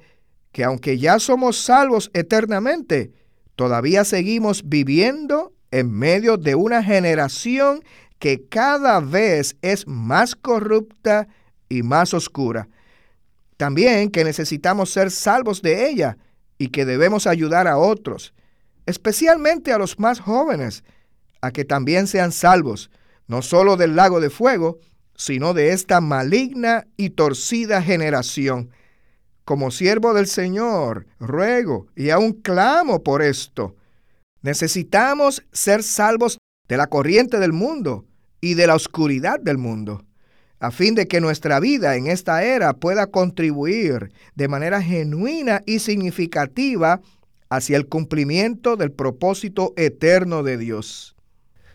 que 0.51 0.63
aunque 0.63 0.97
ya 0.97 1.19
somos 1.19 1.57
salvos 1.57 2.09
eternamente, 2.13 3.11
todavía 3.55 4.03
seguimos 4.03 4.67
viviendo 4.67 5.53
en 5.71 5.91
medio 5.91 6.37
de 6.37 6.55
una 6.55 6.83
generación 6.83 7.83
que 8.19 8.47
cada 8.47 8.99
vez 8.99 9.55
es 9.61 9.87
más 9.87 10.35
corrupta 10.35 11.27
y 11.69 11.83
más 11.83 12.13
oscura. 12.13 12.67
También 13.57 14.09
que 14.09 14.23
necesitamos 14.23 14.91
ser 14.91 15.11
salvos 15.11 15.61
de 15.61 15.89
ella 15.89 16.17
y 16.57 16.69
que 16.69 16.85
debemos 16.85 17.27
ayudar 17.27 17.67
a 17.67 17.77
otros, 17.77 18.33
especialmente 18.85 19.71
a 19.71 19.77
los 19.77 19.99
más 19.99 20.19
jóvenes, 20.19 20.83
a 21.41 21.51
que 21.51 21.65
también 21.65 22.07
sean 22.07 22.31
salvos, 22.31 22.89
no 23.27 23.41
solo 23.41 23.77
del 23.77 23.95
lago 23.95 24.19
de 24.19 24.29
fuego, 24.29 24.79
sino 25.15 25.53
de 25.53 25.71
esta 25.71 26.01
maligna 26.01 26.87
y 26.95 27.11
torcida 27.11 27.81
generación. 27.81 28.71
Como 29.45 29.71
siervo 29.71 30.13
del 30.13 30.27
Señor, 30.27 31.07
ruego 31.19 31.87
y 31.95 32.09
aún 32.09 32.33
clamo 32.33 33.03
por 33.03 33.21
esto. 33.21 33.75
Necesitamos 34.41 35.43
ser 35.51 35.83
salvos 35.83 36.37
de 36.67 36.77
la 36.77 36.87
corriente 36.87 37.39
del 37.39 37.53
mundo 37.53 38.05
y 38.41 38.55
de 38.55 38.67
la 38.67 38.75
oscuridad 38.75 39.39
del 39.39 39.57
mundo 39.57 40.07
a 40.59 40.71
fin 40.71 40.95
de 40.95 41.07
que 41.07 41.21
nuestra 41.21 41.59
vida 41.59 41.95
en 41.95 42.07
esta 42.07 42.43
era 42.43 42.73
pueda 42.73 43.07
contribuir 43.07 44.11
de 44.35 44.47
manera 44.47 44.81
genuina 44.81 45.61
y 45.65 45.79
significativa 45.79 47.01
hacia 47.49 47.77
el 47.77 47.87
cumplimiento 47.87 48.75
del 48.75 48.91
propósito 48.91 49.73
eterno 49.77 50.43
de 50.43 50.57
Dios. 50.57 51.15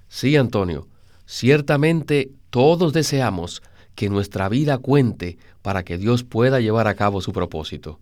Sí, 0.08 0.36
Antonio, 0.36 0.88
ciertamente 1.26 2.30
todos 2.50 2.92
deseamos 2.92 3.62
que 3.94 4.08
nuestra 4.08 4.48
vida 4.48 4.78
cuente 4.78 5.38
para 5.62 5.84
que 5.84 5.98
Dios 5.98 6.24
pueda 6.24 6.60
llevar 6.60 6.88
a 6.88 6.94
cabo 6.94 7.20
su 7.20 7.32
propósito. 7.32 8.00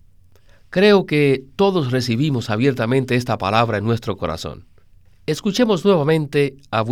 Creo 0.71 1.05
que 1.05 1.45
todos 1.57 1.91
recibimos 1.91 2.49
abiertamente 2.49 3.17
esta 3.17 3.39
palabra 3.39 3.79
en 3.79 3.85
nuestro 3.85 4.17
corazón. 4.17 4.67
Escuchemos 5.27 5.85
nuevamente 5.85 6.57
a 6.71 6.83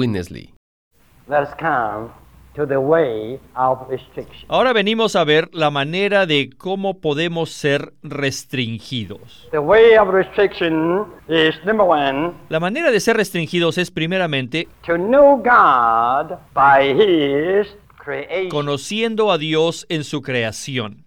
Ahora 4.48 4.72
venimos 4.72 5.16
a 5.16 5.24
ver 5.24 5.48
la 5.52 5.70
manera 5.70 6.26
de 6.26 6.50
cómo 6.56 7.00
podemos 7.00 7.50
ser 7.50 7.92
restringidos. 8.02 9.48
La 12.48 12.60
manera 12.60 12.90
de 12.90 13.00
ser 13.00 13.16
restringidos 13.16 13.78
es 13.78 13.90
primeramente 13.90 14.68
conociendo 18.50 19.30
a 19.30 19.38
Dios 19.38 19.86
en 19.88 20.04
su 20.04 20.22
creación. 20.22 21.04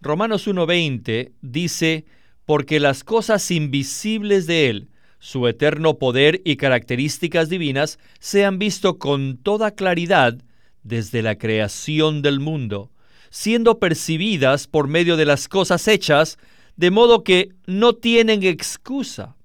Romanos 0.00 0.46
1.20 0.46 1.32
dice, 1.42 2.04
porque 2.44 2.80
las 2.80 3.04
cosas 3.04 3.50
invisibles 3.50 4.46
de 4.46 4.70
Él, 4.70 4.88
su 5.18 5.46
eterno 5.48 5.94
poder 5.98 6.40
y 6.44 6.56
características 6.56 7.48
divinas, 7.48 7.98
se 8.18 8.44
han 8.44 8.58
visto 8.58 8.98
con 8.98 9.36
toda 9.36 9.72
claridad 9.72 10.36
desde 10.86 11.22
la 11.22 11.36
creación 11.36 12.22
del 12.22 12.40
mundo, 12.40 12.90
siendo 13.30 13.78
percibidas 13.78 14.66
por 14.66 14.88
medio 14.88 15.16
de 15.16 15.26
las 15.26 15.48
cosas 15.48 15.88
hechas, 15.88 16.38
de 16.76 16.90
modo 16.90 17.24
que 17.24 17.50
no 17.66 17.94
tienen 17.94 18.42
excusa. 18.42 19.36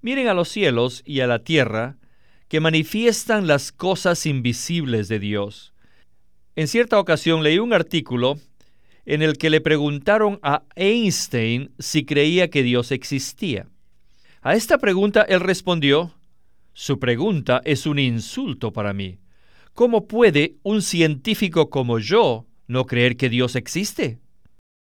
Miren 0.00 0.28
a 0.28 0.34
los 0.34 0.48
cielos 0.48 1.02
y 1.04 1.20
a 1.20 1.26
la 1.26 1.40
tierra, 1.40 1.96
que 2.48 2.60
manifiestan 2.60 3.46
las 3.46 3.72
cosas 3.72 4.26
invisibles 4.26 5.08
de 5.08 5.18
Dios. 5.18 5.72
En 6.54 6.68
cierta 6.68 6.98
ocasión 6.98 7.42
leí 7.42 7.58
un 7.58 7.72
artículo 7.72 8.38
en 9.06 9.22
el 9.22 9.38
que 9.38 9.50
le 9.50 9.60
preguntaron 9.60 10.38
a 10.42 10.64
Einstein 10.76 11.72
si 11.78 12.04
creía 12.04 12.50
que 12.50 12.62
Dios 12.62 12.92
existía. 12.92 13.66
A 14.42 14.54
esta 14.54 14.78
pregunta 14.78 15.22
él 15.22 15.40
respondió, 15.40 16.14
su 16.72 16.98
pregunta 16.98 17.60
es 17.64 17.86
un 17.86 17.98
insulto 17.98 18.72
para 18.72 18.92
mí. 18.92 19.18
¿Cómo 19.74 20.06
puede 20.06 20.56
un 20.62 20.82
científico 20.82 21.70
como 21.70 21.98
yo 21.98 22.46
no 22.66 22.84
creer 22.84 23.16
que 23.16 23.30
Dios 23.30 23.56
existe? 23.56 24.18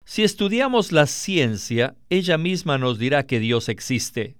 Si 0.06 0.22
estudiamos 0.22 0.92
la 0.92 1.06
ciencia, 1.06 1.94
ella 2.08 2.38
misma 2.38 2.78
nos 2.78 2.98
dirá 2.98 3.26
que 3.26 3.38
Dios 3.38 3.68
existe. 3.68 4.36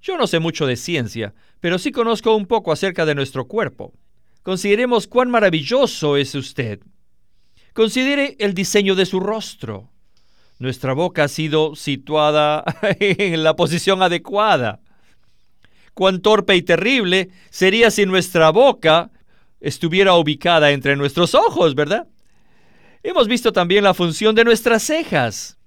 Yo 0.00 0.16
no 0.16 0.26
sé 0.26 0.38
mucho 0.38 0.66
de 0.66 0.76
ciencia, 0.76 1.34
pero 1.60 1.78
sí 1.78 1.92
conozco 1.92 2.34
un 2.34 2.46
poco 2.46 2.72
acerca 2.72 3.04
de 3.04 3.14
nuestro 3.14 3.46
cuerpo. 3.46 3.92
Consideremos 4.42 5.06
cuán 5.06 5.30
maravilloso 5.30 6.16
es 6.16 6.34
usted. 6.34 6.80
Considere 7.74 8.36
el 8.38 8.54
diseño 8.54 8.94
de 8.94 9.04
su 9.04 9.20
rostro. 9.20 9.90
Nuestra 10.58 10.94
boca 10.94 11.24
ha 11.24 11.28
sido 11.28 11.76
situada 11.76 12.64
en 12.98 13.44
la 13.44 13.56
posición 13.56 14.02
adecuada. 14.02 14.80
Cuán 15.92 16.22
torpe 16.22 16.56
y 16.56 16.62
terrible 16.62 17.28
sería 17.50 17.90
si 17.90 18.06
nuestra 18.06 18.50
boca 18.50 19.10
estuviera 19.60 20.14
ubicada 20.14 20.70
entre 20.70 20.96
nuestros 20.96 21.34
ojos, 21.34 21.74
¿verdad? 21.74 22.08
Hemos 23.02 23.28
visto 23.28 23.52
también 23.52 23.84
la 23.84 23.94
función 23.94 24.34
de 24.34 24.44
nuestras 24.44 24.82
cejas. 24.82 25.58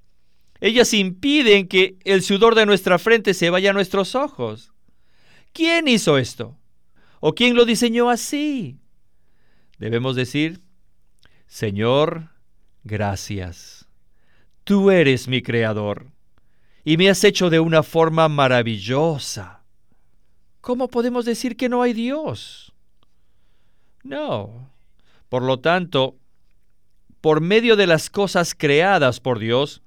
Ellas 0.59 0.93
impiden 0.93 1.67
que 1.67 1.97
el 2.03 2.21
sudor 2.21 2.55
de 2.55 2.65
nuestra 2.65 3.00
frente 3.00 3.33
se 3.33 3.50
vaya 3.50 3.71
a 3.71 3.73
nuestros 3.73 4.15
ojos. 4.15 4.71
¿Quién 5.51 5.88
hizo 5.88 6.17
esto? 6.17 6.57
¿O 7.19 7.33
quién 7.35 7.55
lo 7.55 7.65
diseñó 7.65 8.09
así? 8.09 8.77
Debemos 9.77 10.15
decir, 10.15 10.62
Señor, 11.47 12.29
gracias. 12.83 13.88
Tú 14.63 14.91
eres 14.91 15.27
mi 15.27 15.41
creador 15.41 16.07
y 16.85 16.97
me 16.97 17.09
has 17.09 17.23
hecho 17.23 17.50
de 17.50 17.59
una 17.59 17.83
forma 17.83 18.27
maravillosa. 18.29 19.63
¿Cómo 20.62 20.88
podemos 20.88 21.25
decir 21.25 21.57
que 21.57 21.69
no 21.69 21.81
hay 21.81 21.93
Dios? 21.93 22.73
No. 24.03 24.69
Por 25.29 25.43
lo 25.43 25.60
tanto, 25.60 26.17
por 27.22 27.41
medio 27.41 27.75
de 27.75 27.88
las 27.88 28.10
cosas 28.10 28.53
creadas 28.53 29.19
por 29.19 29.39
Dios, 29.39 29.81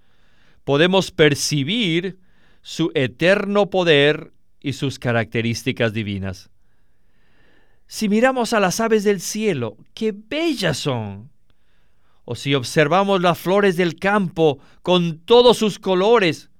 podemos 0.64 1.10
percibir 1.10 2.18
su 2.62 2.90
eterno 2.94 3.70
poder 3.70 4.32
y 4.60 4.72
sus 4.72 4.98
características 4.98 5.92
divinas. 5.92 6.50
Si 7.86 8.08
miramos 8.08 8.52
a 8.52 8.58
las 8.58 8.80
aves 8.80 9.04
del 9.04 9.20
cielo, 9.20 9.76
qué 9.94 10.12
bellas 10.12 10.78
son. 10.78 11.30
O 12.24 12.34
si 12.34 12.54
observamos 12.54 13.20
las 13.20 13.38
flores 13.38 13.76
del 13.76 13.94
campo 13.96 14.58
con 14.82 15.20
todos 15.20 15.58
sus 15.58 15.78
colores, 15.78 16.50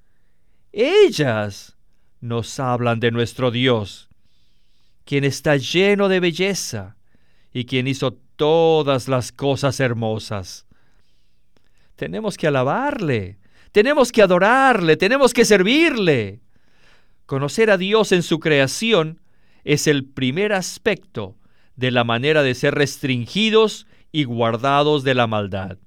ellas 0.70 1.76
nos 2.20 2.60
hablan 2.60 3.00
de 3.00 3.10
nuestro 3.10 3.50
Dios, 3.50 4.08
quien 5.04 5.24
está 5.24 5.56
lleno 5.56 6.08
de 6.08 6.20
belleza 6.20 6.95
y 7.56 7.64
quien 7.64 7.86
hizo 7.88 8.12
todas 8.12 9.08
las 9.08 9.32
cosas 9.32 9.80
hermosas. 9.80 10.66
Tenemos 11.94 12.36
que 12.36 12.48
alabarle, 12.48 13.38
tenemos 13.72 14.12
que 14.12 14.20
adorarle, 14.20 14.98
tenemos 14.98 15.32
que 15.32 15.46
servirle. 15.46 16.42
Conocer 17.24 17.70
a 17.70 17.78
Dios 17.78 18.12
en 18.12 18.22
su 18.22 18.40
creación 18.40 19.22
es 19.64 19.86
el 19.86 20.04
primer 20.04 20.52
aspecto 20.52 21.38
de 21.76 21.90
la 21.92 22.04
manera 22.04 22.42
de 22.42 22.54
ser 22.54 22.74
restringidos 22.74 23.86
y 24.12 24.24
guardados 24.24 25.02
de 25.02 25.14
la 25.14 25.26
maldad. 25.26 25.78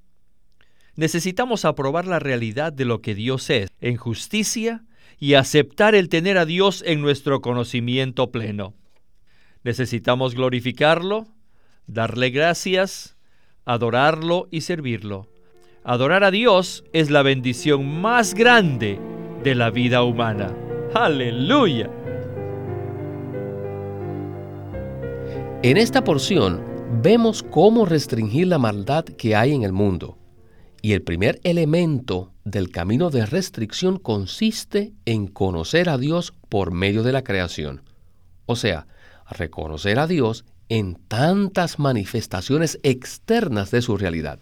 Necesitamos 0.96 1.64
aprobar 1.64 2.04
la 2.04 2.18
realidad 2.18 2.72
de 2.72 2.84
lo 2.84 3.00
que 3.00 3.14
Dios 3.14 3.48
es 3.48 3.70
en 3.80 3.96
justicia 3.96 4.82
y 5.20 5.34
aceptar 5.34 5.94
el 5.94 6.08
tener 6.08 6.36
a 6.36 6.46
Dios 6.46 6.82
en 6.84 7.00
nuestro 7.00 7.40
conocimiento 7.40 8.32
pleno. 8.32 8.74
Necesitamos 9.62 10.34
glorificarlo, 10.34 11.28
darle 11.92 12.30
gracias, 12.30 13.16
adorarlo 13.64 14.48
y 14.50 14.60
servirlo. 14.62 15.28
Adorar 15.82 16.24
a 16.24 16.30
Dios 16.30 16.84
es 16.92 17.10
la 17.10 17.22
bendición 17.22 18.00
más 18.00 18.34
grande 18.34 19.00
de 19.42 19.54
la 19.54 19.70
vida 19.70 20.02
humana. 20.02 20.54
Aleluya. 20.94 21.90
En 25.62 25.76
esta 25.76 26.04
porción 26.04 26.64
vemos 27.02 27.42
cómo 27.42 27.86
restringir 27.86 28.46
la 28.46 28.58
maldad 28.58 29.04
que 29.04 29.34
hay 29.34 29.52
en 29.52 29.62
el 29.62 29.72
mundo. 29.72 30.16
Y 30.82 30.92
el 30.92 31.02
primer 31.02 31.40
elemento 31.44 32.32
del 32.44 32.70
camino 32.70 33.10
de 33.10 33.26
restricción 33.26 33.98
consiste 33.98 34.94
en 35.04 35.26
conocer 35.26 35.90
a 35.90 35.98
Dios 35.98 36.32
por 36.48 36.70
medio 36.70 37.02
de 37.02 37.12
la 37.12 37.22
creación. 37.22 37.82
O 38.46 38.56
sea, 38.56 38.86
reconocer 39.28 39.98
a 39.98 40.06
Dios 40.06 40.44
en 40.70 40.94
tantas 40.94 41.78
manifestaciones 41.78 42.78
externas 42.82 43.70
de 43.70 43.82
su 43.82 43.98
realidad. 43.98 44.38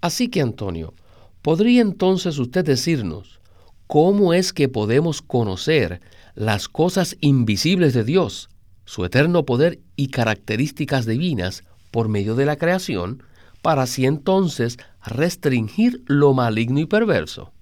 Así 0.00 0.28
que, 0.28 0.40
Antonio, 0.40 0.94
¿podría 1.42 1.80
entonces 1.80 2.38
usted 2.38 2.64
decirnos 2.64 3.38
cómo 3.86 4.34
es 4.34 4.52
que 4.52 4.68
podemos 4.68 5.22
conocer 5.22 6.00
las 6.34 6.68
cosas 6.68 7.16
invisibles 7.20 7.94
de 7.94 8.02
Dios 8.02 8.48
su 8.84 9.04
eterno 9.04 9.44
poder 9.44 9.80
y 9.96 10.08
características 10.08 11.06
divinas 11.06 11.64
por 11.90 12.08
medio 12.08 12.34
de 12.34 12.46
la 12.46 12.56
creación, 12.56 13.22
para 13.62 13.82
así 13.82 14.06
entonces 14.06 14.78
restringir 15.04 16.02
lo 16.06 16.34
maligno 16.34 16.80
y 16.80 16.86
perverso. 16.86 17.52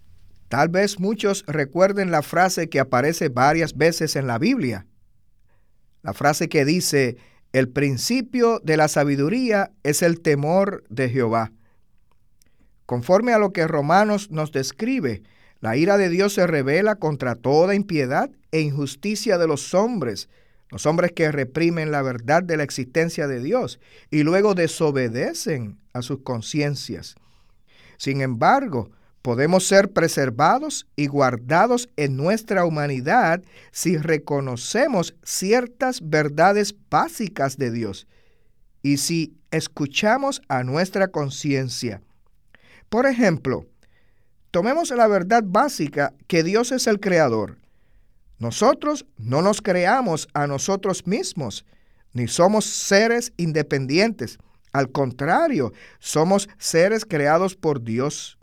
Tal 0.49 0.69
vez 0.69 0.99
muchos 0.99 1.45
recuerden 1.47 2.11
la 2.11 2.23
frase 2.23 2.69
que 2.69 2.81
aparece 2.81 3.29
varias 3.29 3.77
veces 3.77 4.17
en 4.17 4.27
la 4.27 4.39
Biblia. 4.39 4.87
La 6.03 6.15
frase 6.15 6.49
que 6.49 6.65
dice, 6.65 7.17
el 7.53 7.69
principio 7.69 8.61
de 8.61 8.77
la 8.77 8.89
sabiduría 8.89 9.73
es 9.83 10.03
el 10.03 10.21
temor 10.21 10.85
de 10.89 11.09
Jehová. 11.09 11.53
Conforme 12.87 13.33
a 13.33 13.39
lo 13.39 13.53
que 13.53 13.67
Romanos 13.67 14.31
nos 14.31 14.53
describe, 14.53 15.23
la 15.61 15.77
ira 15.77 15.99
de 15.99 16.09
Dios 16.09 16.35
se 16.35 16.47
revela 16.47 16.97
contra 16.97 17.35
toda 17.35 17.75
impiedad 17.75 18.31
e 18.51 18.61
injusticia 18.61 19.37
de 19.37 19.47
los 19.47 19.75
hombres, 19.75 20.29
los 20.71 20.87
hombres 20.87 21.13
que 21.13 21.31
reprimen 21.31 21.91
la 21.91 22.03
verdad 22.03 22.43
de 22.43 22.57
la 22.57 22.63
existencia 22.63 23.27
de 23.27 23.41
Dios 23.43 23.81
y 24.11 24.23
luego 24.23 24.55
desobedecen 24.55 25.79
a 25.93 26.03
sus 26.03 26.23
conciencias. 26.23 27.17
Sin 27.99 28.23
embargo, 28.23 28.91
podemos 29.23 29.67
ser 29.67 29.93
preservados 29.93 30.87
y 30.97 31.07
guardados 31.07 31.89
en 31.97 32.17
nuestra 32.17 32.65
humanidad 32.65 33.43
si 33.73 33.97
reconocemos 33.97 35.15
ciertas 35.23 36.01
verdades 36.03 36.75
básicas 36.91 37.57
de 37.57 37.71
Dios 37.71 38.07
y 38.83 38.97
si 38.97 39.37
escuchamos 39.51 40.41
a 40.49 40.63
nuestra 40.65 41.09
conciencia. 41.09 42.03
Por 42.89 43.07
ejemplo, 43.07 43.67
tomemos 44.51 44.91
la 44.91 45.07
verdad 45.07 45.43
básica 45.45 46.15
que 46.27 46.43
Dios 46.43 46.73
es 46.73 46.87
el 46.87 47.01
creador 47.01 47.61
nosotros 48.41 49.05
no 49.19 49.43
nos 49.43 49.61
creamos 49.61 50.27
a 50.33 50.47
nosotros 50.47 51.07
mismos, 51.07 51.67
ni 52.15 52.27
somos 52.27 52.65
seres 52.65 53.35
independientes. 53.37 54.39
Al 54.73 54.91
contrario, 54.91 55.75
somos 55.99 56.49
seres 56.59 57.05
creados 57.05 57.55
por 57.55 57.83
Dios. 57.83 58.39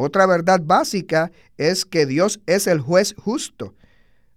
Otra 0.00 0.26
verdad 0.26 0.60
básica 0.62 1.32
es 1.56 1.84
que 1.84 2.06
Dios 2.06 2.40
es 2.46 2.66
el 2.66 2.80
juez 2.80 3.14
justo. 3.18 3.74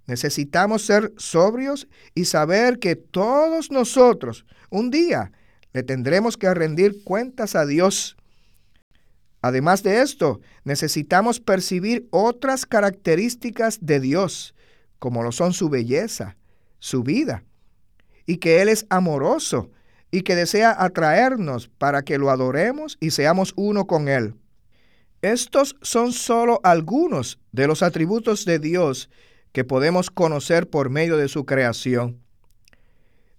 Necesitamos 0.07 0.85
ser 0.85 1.13
sobrios 1.17 1.87
y 2.15 2.25
saber 2.25 2.79
que 2.79 2.95
todos 2.95 3.71
nosotros 3.71 4.45
un 4.69 4.89
día 4.89 5.31
le 5.71 5.83
tendremos 5.83 6.35
que 6.35 6.53
rendir 6.53 7.03
cuentas 7.03 7.55
a 7.55 7.65
Dios 7.65 8.17
Además 9.41 9.81
de 9.81 10.01
esto, 10.01 10.39
necesitamos 10.63 11.39
percibir 11.39 12.07
otras 12.11 12.65
características 12.65 13.79
de 13.81 13.99
Dios, 13.99 14.53
como 14.99 15.23
lo 15.23 15.31
son 15.31 15.53
su 15.53 15.69
belleza, 15.69 16.37
su 16.77 17.03
vida, 17.03 17.43
y 18.27 18.37
que 18.37 18.61
Él 18.61 18.69
es 18.69 18.85
amoroso 18.89 19.71
y 20.11 20.21
que 20.21 20.35
desea 20.35 20.75
atraernos 20.77 21.69
para 21.69 22.03
que 22.03 22.19
lo 22.19 22.29
adoremos 22.29 22.97
y 22.99 23.11
seamos 23.11 23.53
uno 23.55 23.87
con 23.87 24.07
Él. 24.09 24.35
Estos 25.21 25.75
son 25.81 26.13
solo 26.13 26.59
algunos 26.63 27.39
de 27.51 27.67
los 27.67 27.83
atributos 27.83 28.43
de 28.45 28.57
Dios 28.57 29.09
que 29.51 29.63
podemos 29.63 30.09
conocer 30.09 30.69
por 30.69 30.89
medio 30.89 31.17
de 31.17 31.27
su 31.27 31.45
creación. 31.45 32.19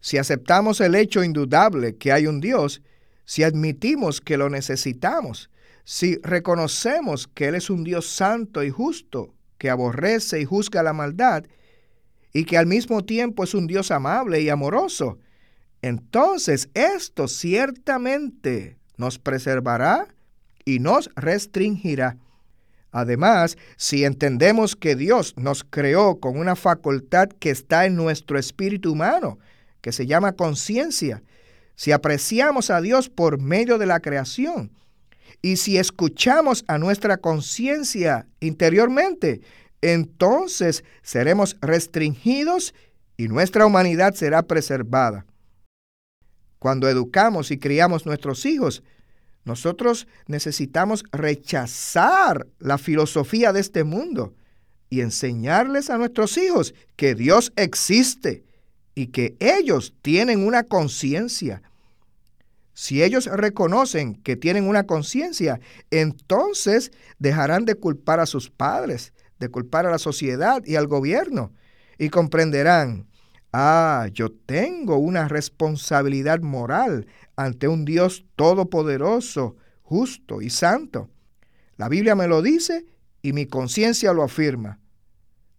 Si 0.00 0.18
aceptamos 0.18 0.80
el 0.80 0.94
hecho 0.94 1.24
indudable 1.24 1.96
que 1.96 2.12
hay 2.12 2.26
un 2.26 2.40
Dios, 2.40 2.82
si 3.24 3.42
admitimos 3.42 4.20
que 4.20 4.36
lo 4.36 4.48
necesitamos, 4.48 5.50
si 5.84 6.18
reconocemos 6.22 7.26
que 7.26 7.48
Él 7.48 7.56
es 7.56 7.70
un 7.70 7.82
Dios 7.82 8.06
santo 8.06 8.62
y 8.62 8.70
justo, 8.70 9.34
que 9.58 9.70
aborrece 9.70 10.40
y 10.40 10.44
juzga 10.44 10.82
la 10.82 10.92
maldad, 10.92 11.44
y 12.32 12.44
que 12.44 12.58
al 12.58 12.66
mismo 12.66 13.04
tiempo 13.04 13.44
es 13.44 13.54
un 13.54 13.66
Dios 13.66 13.90
amable 13.90 14.40
y 14.40 14.48
amoroso, 14.48 15.18
entonces 15.82 16.68
esto 16.74 17.26
ciertamente 17.26 18.76
nos 18.96 19.18
preservará 19.18 20.08
y 20.64 20.78
nos 20.78 21.10
restringirá. 21.16 22.16
Además, 22.90 23.56
si 23.76 24.04
entendemos 24.04 24.76
que 24.76 24.96
Dios 24.96 25.34
nos 25.36 25.64
creó 25.64 26.20
con 26.20 26.38
una 26.38 26.56
facultad 26.56 27.28
que 27.28 27.50
está 27.50 27.86
en 27.86 27.96
nuestro 27.96 28.38
espíritu 28.38 28.92
humano, 28.92 29.38
que 29.80 29.92
se 29.92 30.06
llama 30.06 30.32
conciencia, 30.32 31.22
si 31.74 31.90
apreciamos 31.90 32.70
a 32.70 32.80
Dios 32.80 33.08
por 33.08 33.40
medio 33.40 33.78
de 33.78 33.86
la 33.86 34.00
creación, 34.00 34.70
y 35.40 35.56
si 35.56 35.78
escuchamos 35.78 36.64
a 36.68 36.78
nuestra 36.78 37.16
conciencia 37.16 38.28
interiormente, 38.40 39.40
entonces 39.80 40.84
seremos 41.02 41.56
restringidos 41.60 42.74
y 43.16 43.28
nuestra 43.28 43.66
humanidad 43.66 44.14
será 44.14 44.42
preservada. 44.42 45.26
Cuando 46.58 46.88
educamos 46.88 47.50
y 47.50 47.58
criamos 47.58 48.06
nuestros 48.06 48.46
hijos, 48.46 48.84
nosotros 49.44 50.06
necesitamos 50.26 51.04
rechazar 51.10 52.46
la 52.58 52.78
filosofía 52.78 53.52
de 53.52 53.60
este 53.60 53.84
mundo 53.84 54.34
y 54.88 55.00
enseñarles 55.00 55.90
a 55.90 55.98
nuestros 55.98 56.36
hijos 56.38 56.74
que 56.96 57.14
Dios 57.14 57.52
existe 57.56 58.44
y 58.94 59.08
que 59.08 59.36
ellos 59.40 59.94
tienen 60.02 60.46
una 60.46 60.62
conciencia. 60.64 61.62
Si 62.74 63.02
ellos 63.02 63.26
reconocen 63.26 64.14
que 64.14 64.36
tienen 64.36 64.68
una 64.68 64.84
conciencia, 64.84 65.60
entonces 65.90 66.92
dejarán 67.18 67.64
de 67.64 67.74
culpar 67.74 68.20
a 68.20 68.26
sus 68.26 68.50
padres, 68.50 69.12
de 69.40 69.48
culpar 69.48 69.86
a 69.86 69.90
la 69.90 69.98
sociedad 69.98 70.62
y 70.64 70.76
al 70.76 70.86
gobierno, 70.86 71.52
y 71.98 72.08
comprenderán, 72.10 73.06
Ah, 73.54 74.08
yo 74.12 74.32
tengo 74.32 74.96
una 74.96 75.28
responsabilidad 75.28 76.40
moral 76.40 77.06
ante 77.44 77.68
un 77.68 77.84
Dios 77.84 78.24
todopoderoso, 78.36 79.56
justo 79.82 80.42
y 80.42 80.50
santo. 80.50 81.10
La 81.76 81.88
Biblia 81.88 82.14
me 82.14 82.28
lo 82.28 82.42
dice 82.42 82.86
y 83.22 83.32
mi 83.32 83.46
conciencia 83.46 84.12
lo 84.12 84.22
afirma. 84.22 84.78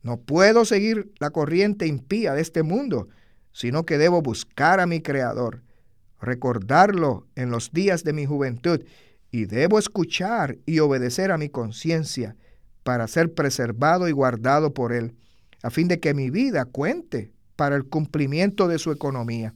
No 0.02 0.18
puedo 0.18 0.66
seguir 0.66 1.14
la 1.20 1.30
corriente 1.30 1.88
impía 1.88 2.34
de 2.34 2.42
este 2.42 2.64
mundo, 2.64 3.08
sino 3.54 3.86
que 3.86 3.98
debo 3.98 4.22
buscar 4.22 4.80
a 4.80 4.88
mi 4.88 5.02
Creador, 5.02 5.62
recordarlo 6.20 7.28
en 7.36 7.52
los 7.52 7.72
días 7.72 8.04
de 8.04 8.14
mi 8.14 8.26
juventud, 8.26 8.84
y 9.32 9.46
debo 9.46 9.80
escuchar 9.80 10.58
y 10.66 10.80
obedecer 10.80 11.32
a 11.32 11.38
mi 11.38 11.50
conciencia 11.50 12.36
para 12.84 13.08
ser 13.08 13.34
preservado 13.34 14.08
y 14.08 14.12
guardado 14.12 14.74
por 14.74 14.94
Él, 14.94 15.16
a 15.64 15.70
fin 15.70 15.88
de 15.88 16.00
que 16.00 16.14
mi 16.14 16.30
vida 16.30 16.66
cuente 16.66 17.32
para 17.56 17.76
el 17.76 17.86
cumplimiento 17.86 18.68
de 18.68 18.78
su 18.78 18.92
economía. 18.92 19.54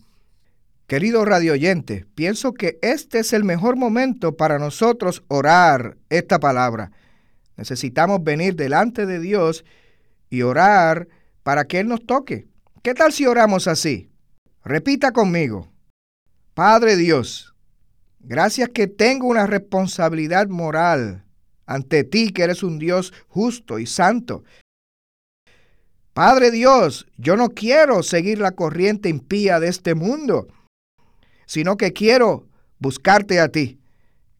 Querido 0.87 1.25
radioyente, 1.25 2.05
pienso 2.15 2.53
que 2.53 2.79
este 2.81 3.19
es 3.19 3.33
el 3.33 3.43
mejor 3.43 3.75
momento 3.75 4.37
para 4.37 4.57
nosotros 4.57 5.21
orar 5.27 5.97
esta 6.09 6.39
palabra. 6.39 6.91
Necesitamos 7.57 8.23
venir 8.23 8.55
delante 8.55 9.05
de 9.05 9.19
Dios 9.19 9.65
y 10.29 10.43
orar 10.43 11.09
para 11.43 11.65
que 11.65 11.81
Él 11.81 11.89
nos 11.89 12.05
toque. 12.05 12.47
¿Qué 12.83 12.93
tal 12.93 13.11
si 13.11 13.25
oramos 13.25 13.67
así? 13.67 14.09
Repita 14.63 15.11
conmigo. 15.11 15.69
Padre 16.53 16.95
Dios, 16.95 17.53
gracias 18.21 18.69
que 18.69 18.87
tengo 18.87 19.27
una 19.27 19.45
responsabilidad 19.45 20.47
moral 20.47 21.25
ante 21.65 22.05
ti 22.05 22.31
que 22.31 22.43
eres 22.43 22.63
un 22.63 22.79
Dios 22.79 23.13
justo 23.27 23.77
y 23.77 23.87
santo. 23.87 24.45
Padre 26.13 26.49
Dios, 26.49 27.07
yo 27.17 27.35
no 27.35 27.49
quiero 27.49 28.03
seguir 28.03 28.39
la 28.39 28.53
corriente 28.53 29.09
impía 29.09 29.59
de 29.59 29.67
este 29.67 29.93
mundo, 29.93 30.47
sino 31.47 31.77
que 31.77 31.93
quiero 31.93 32.45
buscarte 32.77 33.39
a 33.39 33.49
ti. 33.49 33.79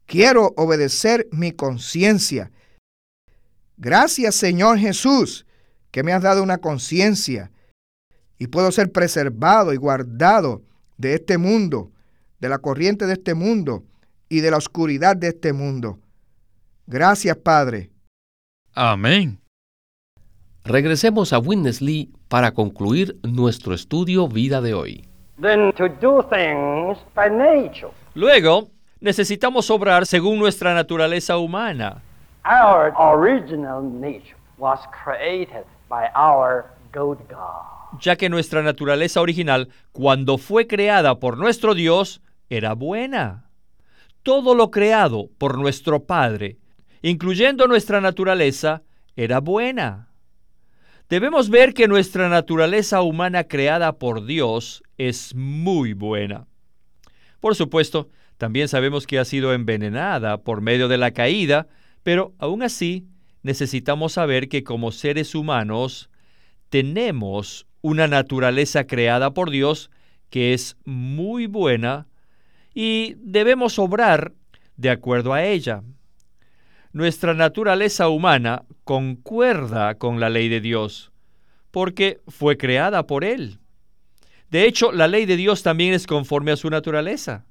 Quiero 0.06 0.54
obedecer 0.56 1.26
mi 1.32 1.50
conciencia. 1.50 2.52
Gracias 3.76 4.36
Señor 4.36 4.78
Jesús, 4.78 5.44
que 5.90 6.04
me 6.04 6.12
has 6.12 6.22
dado 6.22 6.44
una 6.44 6.58
conciencia 6.58 7.50
y 8.38 8.46
puedo 8.46 8.70
ser 8.70 8.92
preservado 8.92 9.72
y 9.72 9.76
guardado 9.76 10.62
de 10.96 11.14
este 11.14 11.38
mundo, 11.38 11.90
de 12.38 12.48
la 12.48 12.58
corriente 12.58 13.06
de 13.06 13.14
este 13.14 13.34
mundo 13.34 13.84
y 14.28 14.40
de 14.40 14.50
la 14.50 14.58
oscuridad 14.58 15.16
de 15.16 15.28
este 15.28 15.52
mundo. 15.52 15.98
Gracias, 16.86 17.36
Padre. 17.36 17.90
Amén. 18.74 19.40
Regresemos 20.64 21.32
a 21.32 21.38
Witness 21.38 21.80
Lee 21.80 22.12
para 22.28 22.52
concluir 22.52 23.18
nuestro 23.22 23.74
estudio 23.74 24.28
vida 24.28 24.60
de 24.60 24.74
hoy. 24.74 25.07
Luego, 28.14 28.68
necesitamos 29.00 29.70
obrar 29.70 30.06
según 30.06 30.38
nuestra 30.38 30.74
naturaleza 30.74 31.38
humana. 31.38 32.02
Ya 38.00 38.16
que 38.16 38.28
nuestra 38.28 38.62
naturaleza 38.62 39.20
original, 39.20 39.68
cuando 39.92 40.38
fue 40.38 40.66
creada 40.66 41.18
por 41.18 41.38
nuestro 41.38 41.74
Dios, 41.74 42.20
era 42.50 42.74
buena. 42.74 43.44
Todo 44.22 44.54
lo 44.54 44.70
creado 44.70 45.28
por 45.38 45.56
nuestro 45.58 46.04
Padre 46.04 46.58
incluyendo 47.02 47.66
nuestra 47.66 48.00
naturaleza, 48.00 48.82
era 49.16 49.40
buena. 49.40 50.08
Debemos 51.08 51.48
ver 51.48 51.74
que 51.74 51.88
nuestra 51.88 52.28
naturaleza 52.28 53.00
humana 53.02 53.44
creada 53.44 53.92
por 53.98 54.26
Dios 54.26 54.82
es 54.98 55.34
muy 55.34 55.94
buena. 55.94 56.46
Por 57.40 57.54
supuesto, 57.54 58.10
también 58.36 58.68
sabemos 58.68 59.06
que 59.06 59.18
ha 59.18 59.24
sido 59.24 59.54
envenenada 59.54 60.42
por 60.42 60.60
medio 60.60 60.88
de 60.88 60.98
la 60.98 61.12
caída, 61.12 61.68
pero 62.02 62.34
aún 62.38 62.62
así 62.62 63.06
necesitamos 63.42 64.12
saber 64.12 64.48
que 64.48 64.64
como 64.64 64.92
seres 64.92 65.34
humanos 65.34 66.10
tenemos 66.68 67.66
una 67.80 68.06
naturaleza 68.08 68.86
creada 68.86 69.32
por 69.32 69.50
Dios 69.50 69.90
que 70.30 70.52
es 70.52 70.76
muy 70.84 71.46
buena 71.46 72.06
y 72.74 73.14
debemos 73.18 73.78
obrar 73.78 74.34
de 74.76 74.90
acuerdo 74.90 75.32
a 75.32 75.44
ella 75.44 75.82
nuestra 76.92 77.34
naturaleza 77.34 78.08
humana 78.08 78.64
concuerda 78.84 79.96
con 79.96 80.20
la 80.20 80.30
ley 80.30 80.48
de 80.48 80.60
Dios, 80.60 81.12
porque 81.70 82.20
fue 82.26 82.56
creada 82.56 83.06
por 83.06 83.24
Él. 83.24 83.58
De 84.50 84.64
hecho, 84.64 84.92
la 84.92 85.08
ley 85.08 85.26
de 85.26 85.36
Dios 85.36 85.62
también 85.62 85.92
es 85.92 86.06
conforme 86.06 86.52
a 86.52 86.56
su 86.56 86.70
naturaleza, 86.70 87.44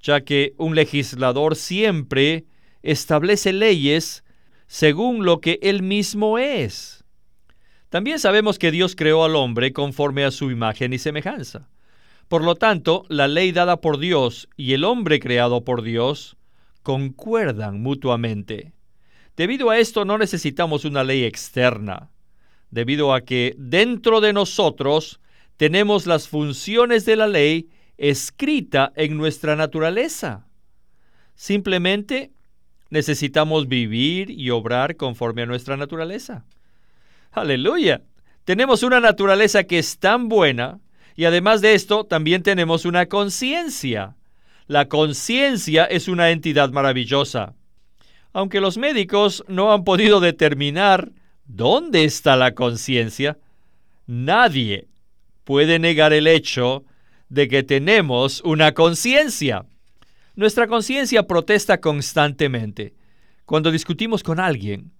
ya 0.00 0.20
que 0.20 0.54
un 0.58 0.74
legislador 0.74 1.56
siempre 1.56 2.44
establece 2.82 3.52
leyes 3.52 4.24
según 4.66 5.24
lo 5.24 5.40
que 5.40 5.58
Él 5.62 5.82
mismo 5.82 6.38
es. 6.38 7.04
También 7.88 8.18
sabemos 8.18 8.58
que 8.58 8.70
Dios 8.70 8.96
creó 8.96 9.24
al 9.24 9.36
hombre 9.36 9.72
conforme 9.72 10.24
a 10.24 10.30
su 10.30 10.50
imagen 10.50 10.92
y 10.92 10.98
semejanza. 10.98 11.68
Por 12.28 12.42
lo 12.42 12.54
tanto, 12.54 13.04
la 13.08 13.28
ley 13.28 13.52
dada 13.52 13.80
por 13.80 13.98
Dios 13.98 14.48
y 14.56 14.72
el 14.72 14.84
hombre 14.84 15.20
creado 15.20 15.64
por 15.64 15.82
Dios 15.82 16.36
concuerdan 16.82 17.82
mutuamente. 17.82 18.72
Debido 19.36 19.70
a 19.70 19.78
esto 19.78 20.04
no 20.04 20.18
necesitamos 20.18 20.84
una 20.84 21.04
ley 21.04 21.24
externa, 21.24 22.10
debido 22.70 23.14
a 23.14 23.22
que 23.22 23.54
dentro 23.58 24.20
de 24.20 24.32
nosotros 24.32 25.20
tenemos 25.56 26.06
las 26.06 26.28
funciones 26.28 27.04
de 27.04 27.16
la 27.16 27.26
ley 27.26 27.68
escrita 27.96 28.92
en 28.96 29.16
nuestra 29.16 29.56
naturaleza. 29.56 30.46
Simplemente 31.34 32.32
necesitamos 32.90 33.68
vivir 33.68 34.30
y 34.30 34.50
obrar 34.50 34.96
conforme 34.96 35.42
a 35.42 35.46
nuestra 35.46 35.76
naturaleza. 35.76 36.44
Aleluya. 37.32 38.02
Tenemos 38.44 38.82
una 38.82 39.00
naturaleza 39.00 39.64
que 39.64 39.78
es 39.78 39.98
tan 39.98 40.28
buena 40.28 40.80
y 41.16 41.24
además 41.24 41.60
de 41.60 41.74
esto 41.74 42.04
también 42.04 42.42
tenemos 42.42 42.84
una 42.84 43.06
conciencia. 43.06 44.16
La 44.66 44.88
conciencia 44.88 45.84
es 45.84 46.08
una 46.08 46.30
entidad 46.30 46.70
maravillosa. 46.70 47.54
Aunque 48.32 48.60
los 48.60 48.76
médicos 48.76 49.44
no 49.46 49.72
han 49.72 49.84
podido 49.84 50.20
determinar 50.20 51.12
dónde 51.46 52.04
está 52.04 52.36
la 52.36 52.54
conciencia, 52.54 53.38
nadie 54.06 54.88
puede 55.44 55.78
negar 55.78 56.12
el 56.12 56.26
hecho 56.26 56.84
de 57.28 57.48
que 57.48 57.62
tenemos 57.62 58.40
una 58.42 58.72
conciencia. 58.74 59.66
Nuestra 60.34 60.66
conciencia 60.66 61.26
protesta 61.26 61.80
constantemente. 61.80 62.94
Cuando 63.44 63.70
discutimos 63.70 64.22
con 64.22 64.40
alguien, 64.40 64.92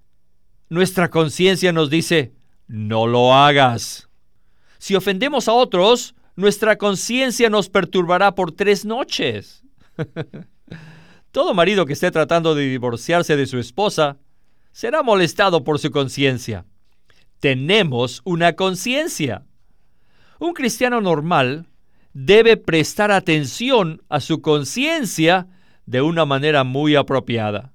nuestra 0.68 1.10
conciencia 1.10 1.72
nos 1.72 1.90
dice, 1.90 2.32
no 2.66 3.06
lo 3.06 3.34
hagas. 3.34 4.08
Si 4.78 4.94
ofendemos 4.94 5.48
a 5.48 5.52
otros, 5.52 6.14
nuestra 6.36 6.76
conciencia 6.76 7.48
nos 7.48 7.68
perturbará 7.68 8.34
por 8.34 8.52
tres 8.52 8.84
noches. 8.84 9.64
Todo 11.30 11.54
marido 11.54 11.86
que 11.86 11.94
esté 11.94 12.10
tratando 12.10 12.54
de 12.54 12.68
divorciarse 12.68 13.36
de 13.36 13.46
su 13.46 13.58
esposa 13.58 14.18
será 14.72 15.02
molestado 15.02 15.64
por 15.64 15.78
su 15.78 15.90
conciencia. 15.90 16.64
Tenemos 17.40 18.20
una 18.24 18.54
conciencia. 18.54 19.44
Un 20.44 20.52
cristiano 20.52 21.00
normal 21.00 21.68
debe 22.12 22.58
prestar 22.58 23.10
atención 23.10 24.02
a 24.10 24.20
su 24.20 24.42
conciencia 24.42 25.46
de 25.86 26.02
una 26.02 26.26
manera 26.26 26.64
muy 26.64 26.96
apropiada. 26.96 27.72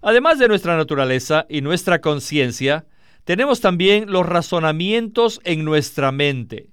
Además 0.00 0.38
de 0.38 0.46
nuestra 0.46 0.76
naturaleza 0.76 1.46
y 1.48 1.62
nuestra 1.62 2.00
conciencia, 2.00 2.86
tenemos 3.24 3.60
también 3.60 4.08
los 4.08 4.24
razonamientos 4.24 5.40
en 5.42 5.64
nuestra 5.64 6.12
mente. 6.12 6.70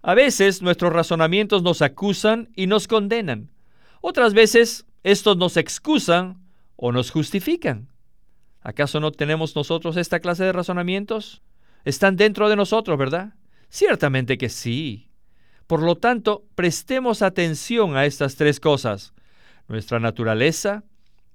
A 0.00 0.14
veces 0.14 0.62
nuestros 0.62 0.92
razonamientos 0.92 1.64
nos 1.64 1.82
acusan 1.82 2.48
y 2.54 2.68
nos 2.68 2.86
condenan. 2.86 3.50
Otras 4.00 4.32
veces 4.32 4.86
estos 5.02 5.36
nos 5.36 5.56
excusan 5.56 6.40
o 6.76 6.92
nos 6.92 7.10
justifican. 7.10 7.88
¿Acaso 8.60 9.00
no 9.00 9.10
tenemos 9.10 9.56
nosotros 9.56 9.96
esta 9.96 10.20
clase 10.20 10.44
de 10.44 10.52
razonamientos? 10.52 11.42
Están 11.84 12.14
dentro 12.14 12.48
de 12.48 12.54
nosotros, 12.54 12.96
¿verdad? 12.96 13.34
Ciertamente 13.72 14.36
que 14.36 14.50
sí. 14.50 15.08
Por 15.66 15.82
lo 15.82 15.96
tanto, 15.96 16.44
prestemos 16.54 17.22
atención 17.22 17.96
a 17.96 18.04
estas 18.04 18.36
tres 18.36 18.60
cosas. 18.60 19.14
Nuestra 19.66 19.98
naturaleza, 19.98 20.84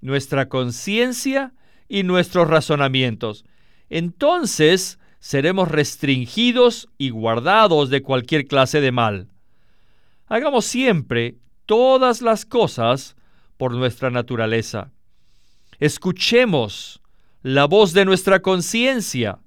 nuestra 0.01 0.47
conciencia 0.47 1.55
y 1.89 2.03
nuestros 2.03 2.47
razonamientos. 2.47 3.43
Entonces, 3.89 4.99
seremos 5.19 5.67
restringidos 5.67 6.89
y 6.99 7.09
guardados 7.09 7.89
de 7.89 8.03
cualquier 8.03 8.45
clase 8.45 8.81
de 8.81 8.91
mal. 8.91 9.29
Hagamos 10.27 10.65
siempre 10.65 11.37
todas 11.65 12.21
las 12.21 12.45
cosas 12.45 13.15
por 13.57 13.73
nuestra 13.73 14.11
naturaleza. 14.11 14.91
Escuchemos 15.79 17.01
la 17.41 17.65
voz 17.65 17.93
de 17.93 18.05
nuestra 18.05 18.43
conciencia 18.43 19.39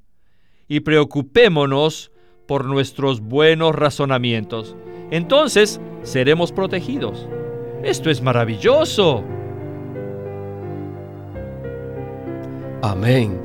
y 0.66 0.80
preocupémonos 0.80 2.10
por 2.50 2.64
nuestros 2.64 3.20
buenos 3.20 3.76
razonamientos. 3.76 4.74
Entonces 5.12 5.80
seremos 6.02 6.50
protegidos. 6.50 7.28
Esto 7.84 8.10
es 8.10 8.22
maravilloso. 8.22 9.22
Amén. 12.82 13.40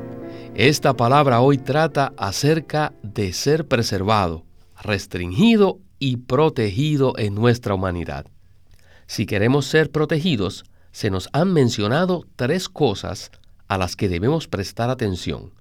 Esta 0.56 0.96
palabra 0.96 1.40
hoy 1.40 1.56
trata 1.56 2.14
acerca 2.16 2.94
de 3.04 3.32
ser 3.32 3.68
preservado, 3.68 4.42
restringido 4.82 5.78
y 6.00 6.16
protegido 6.16 7.12
en 7.16 7.36
nuestra 7.36 7.74
humanidad. 7.74 8.26
Si 9.06 9.24
queremos 9.24 9.66
ser 9.66 9.92
protegidos, 9.92 10.64
se 10.90 11.10
nos 11.10 11.28
han 11.32 11.52
mencionado 11.52 12.24
tres 12.34 12.68
cosas 12.68 13.30
a 13.68 13.78
las 13.78 13.94
que 13.94 14.08
debemos 14.08 14.48
prestar 14.48 14.90
atención. 14.90 15.52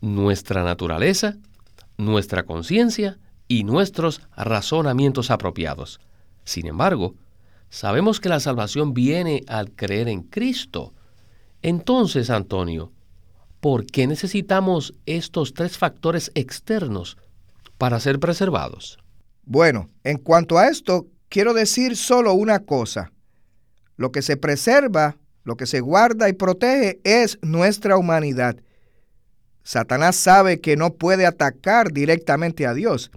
Nuestra 0.00 0.62
naturaleza, 0.62 1.38
nuestra 1.96 2.44
conciencia 2.44 3.18
y 3.48 3.64
nuestros 3.64 4.20
razonamientos 4.36 5.30
apropiados. 5.30 6.00
Sin 6.44 6.66
embargo, 6.66 7.14
sabemos 7.68 8.20
que 8.20 8.28
la 8.28 8.40
salvación 8.40 8.94
viene 8.94 9.42
al 9.48 9.72
creer 9.72 10.08
en 10.08 10.22
Cristo. 10.22 10.94
Entonces, 11.62 12.30
Antonio, 12.30 12.92
¿por 13.60 13.86
qué 13.86 14.06
necesitamos 14.06 14.94
estos 15.06 15.54
tres 15.54 15.78
factores 15.78 16.30
externos 16.34 17.16
para 17.78 18.00
ser 18.00 18.18
preservados? 18.20 18.98
Bueno, 19.44 19.88
en 20.04 20.18
cuanto 20.18 20.58
a 20.58 20.68
esto, 20.68 21.06
quiero 21.28 21.54
decir 21.54 21.96
solo 21.96 22.34
una 22.34 22.60
cosa. 22.60 23.12
Lo 23.96 24.10
que 24.10 24.22
se 24.22 24.36
preserva, 24.36 25.16
lo 25.44 25.56
que 25.56 25.66
se 25.66 25.80
guarda 25.80 26.28
y 26.28 26.32
protege 26.32 27.00
es 27.04 27.38
nuestra 27.42 27.96
humanidad. 27.96 28.56
Satanás 29.64 30.14
sabe 30.16 30.60
que 30.60 30.76
no 30.76 30.94
puede 30.94 31.26
atacar 31.26 31.90
directamente 31.90 32.66
a 32.66 32.74
Dios, 32.74 33.10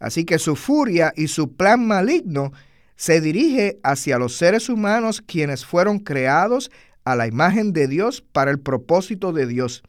así 0.00 0.24
que 0.24 0.40
su 0.40 0.56
furia 0.56 1.12
y 1.16 1.28
su 1.28 1.54
plan 1.54 1.86
maligno 1.86 2.52
se 2.96 3.20
dirige 3.20 3.78
hacia 3.82 4.18
los 4.18 4.36
seres 4.36 4.68
humanos 4.68 5.22
quienes 5.22 5.64
fueron 5.64 6.00
creados 6.00 6.70
a 7.04 7.14
la 7.14 7.28
imagen 7.28 7.72
de 7.72 7.86
Dios 7.86 8.22
para 8.32 8.50
el 8.50 8.58
propósito 8.58 9.32
de 9.32 9.46
Dios. 9.46 9.82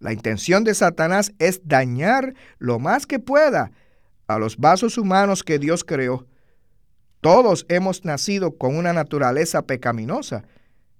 La 0.00 0.12
intención 0.12 0.64
de 0.64 0.74
Satanás 0.74 1.32
es 1.38 1.62
dañar 1.64 2.34
lo 2.58 2.78
más 2.78 3.06
que 3.06 3.18
pueda 3.18 3.72
a 4.26 4.38
los 4.38 4.58
vasos 4.58 4.98
humanos 4.98 5.42
que 5.42 5.58
Dios 5.58 5.82
creó. 5.82 6.26
Todos 7.20 7.66
hemos 7.68 8.04
nacido 8.04 8.56
con 8.56 8.76
una 8.76 8.92
naturaleza 8.92 9.62
pecaminosa 9.62 10.44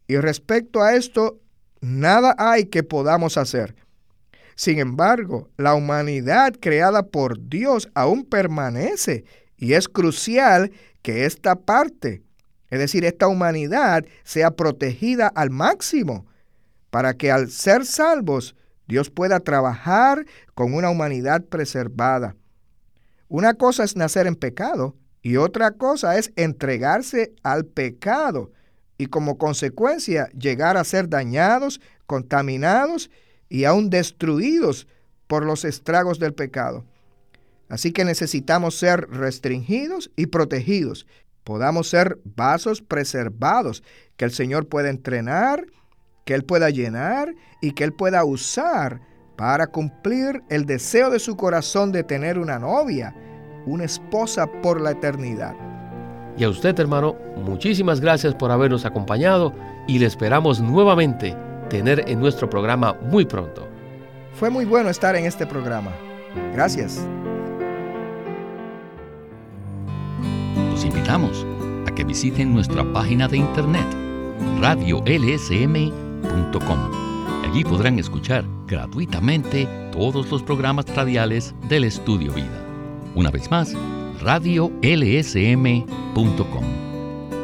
y 0.06 0.16
respecto 0.16 0.82
a 0.82 0.94
esto, 0.96 1.38
nada 1.80 2.34
hay 2.38 2.66
que 2.66 2.82
podamos 2.82 3.36
hacer. 3.36 3.74
Sin 4.54 4.78
embargo, 4.78 5.48
la 5.56 5.74
humanidad 5.74 6.54
creada 6.60 7.02
por 7.04 7.48
Dios 7.48 7.88
aún 7.94 8.24
permanece 8.24 9.24
y 9.56 9.74
es 9.74 9.88
crucial 9.88 10.72
que 11.02 11.24
esta 11.24 11.56
parte 11.56 12.22
es 12.70 12.78
decir, 12.78 13.04
esta 13.04 13.26
humanidad 13.26 14.04
sea 14.22 14.52
protegida 14.52 15.26
al 15.26 15.50
máximo 15.50 16.26
para 16.90 17.14
que 17.14 17.30
al 17.30 17.50
ser 17.50 17.84
salvos 17.84 18.54
Dios 18.86 19.10
pueda 19.10 19.40
trabajar 19.40 20.24
con 20.54 20.74
una 20.74 20.88
humanidad 20.88 21.44
preservada. 21.44 22.36
Una 23.28 23.54
cosa 23.54 23.84
es 23.84 23.96
nacer 23.96 24.26
en 24.26 24.36
pecado 24.36 24.96
y 25.22 25.36
otra 25.36 25.72
cosa 25.72 26.16
es 26.16 26.32
entregarse 26.36 27.32
al 27.42 27.66
pecado 27.66 28.52
y 28.98 29.06
como 29.06 29.38
consecuencia 29.38 30.28
llegar 30.30 30.76
a 30.76 30.84
ser 30.84 31.08
dañados, 31.08 31.80
contaminados 32.06 33.10
y 33.50 33.64
aún 33.64 33.90
destruidos 33.90 34.86
por 35.26 35.44
los 35.44 35.66
estragos 35.66 36.18
del 36.18 36.32
pecado. 36.32 36.86
Así 37.68 37.92
que 37.92 38.06
necesitamos 38.06 38.78
ser 38.78 39.10
restringidos 39.10 40.10
y 40.16 40.26
protegidos 40.26 41.06
podamos 41.44 41.88
ser 41.88 42.18
vasos 42.24 42.80
preservados, 42.80 43.82
que 44.16 44.24
el 44.24 44.30
Señor 44.30 44.68
pueda 44.68 44.90
entrenar, 44.90 45.66
que 46.24 46.34
Él 46.34 46.44
pueda 46.44 46.70
llenar 46.70 47.34
y 47.60 47.72
que 47.72 47.84
Él 47.84 47.92
pueda 47.92 48.24
usar 48.24 49.00
para 49.36 49.66
cumplir 49.66 50.42
el 50.50 50.66
deseo 50.66 51.10
de 51.10 51.18
su 51.18 51.36
corazón 51.36 51.92
de 51.92 52.04
tener 52.04 52.38
una 52.38 52.58
novia, 52.58 53.16
una 53.66 53.84
esposa 53.84 54.46
por 54.62 54.80
la 54.80 54.92
eternidad. 54.92 55.56
Y 56.36 56.44
a 56.44 56.50
usted, 56.50 56.78
hermano, 56.78 57.16
muchísimas 57.36 58.00
gracias 58.00 58.34
por 58.34 58.50
habernos 58.50 58.84
acompañado 58.84 59.52
y 59.88 59.98
le 59.98 60.06
esperamos 60.06 60.60
nuevamente 60.60 61.36
tener 61.70 62.04
en 62.06 62.20
nuestro 62.20 62.50
programa 62.50 62.92
muy 63.00 63.24
pronto. 63.24 63.66
Fue 64.34 64.50
muy 64.50 64.66
bueno 64.66 64.90
estar 64.90 65.16
en 65.16 65.24
este 65.24 65.46
programa. 65.46 65.92
Gracias. 66.52 67.00
Los 70.70 70.84
invitamos 70.84 71.46
a 71.88 71.94
que 71.94 72.04
visiten 72.04 72.52
nuestra 72.52 72.84
página 72.92 73.26
de 73.26 73.38
internet 73.38 73.86
radiolsm.com. 74.60 75.90
Allí 77.44 77.64
podrán 77.64 77.98
escuchar 77.98 78.44
gratuitamente 78.66 79.66
todos 79.92 80.30
los 80.30 80.42
programas 80.42 80.86
radiales 80.94 81.54
del 81.68 81.84
Estudio 81.84 82.32
Vida. 82.32 82.62
Una 83.14 83.30
vez 83.30 83.50
más, 83.50 83.74
radiolsm.com. 84.22 84.80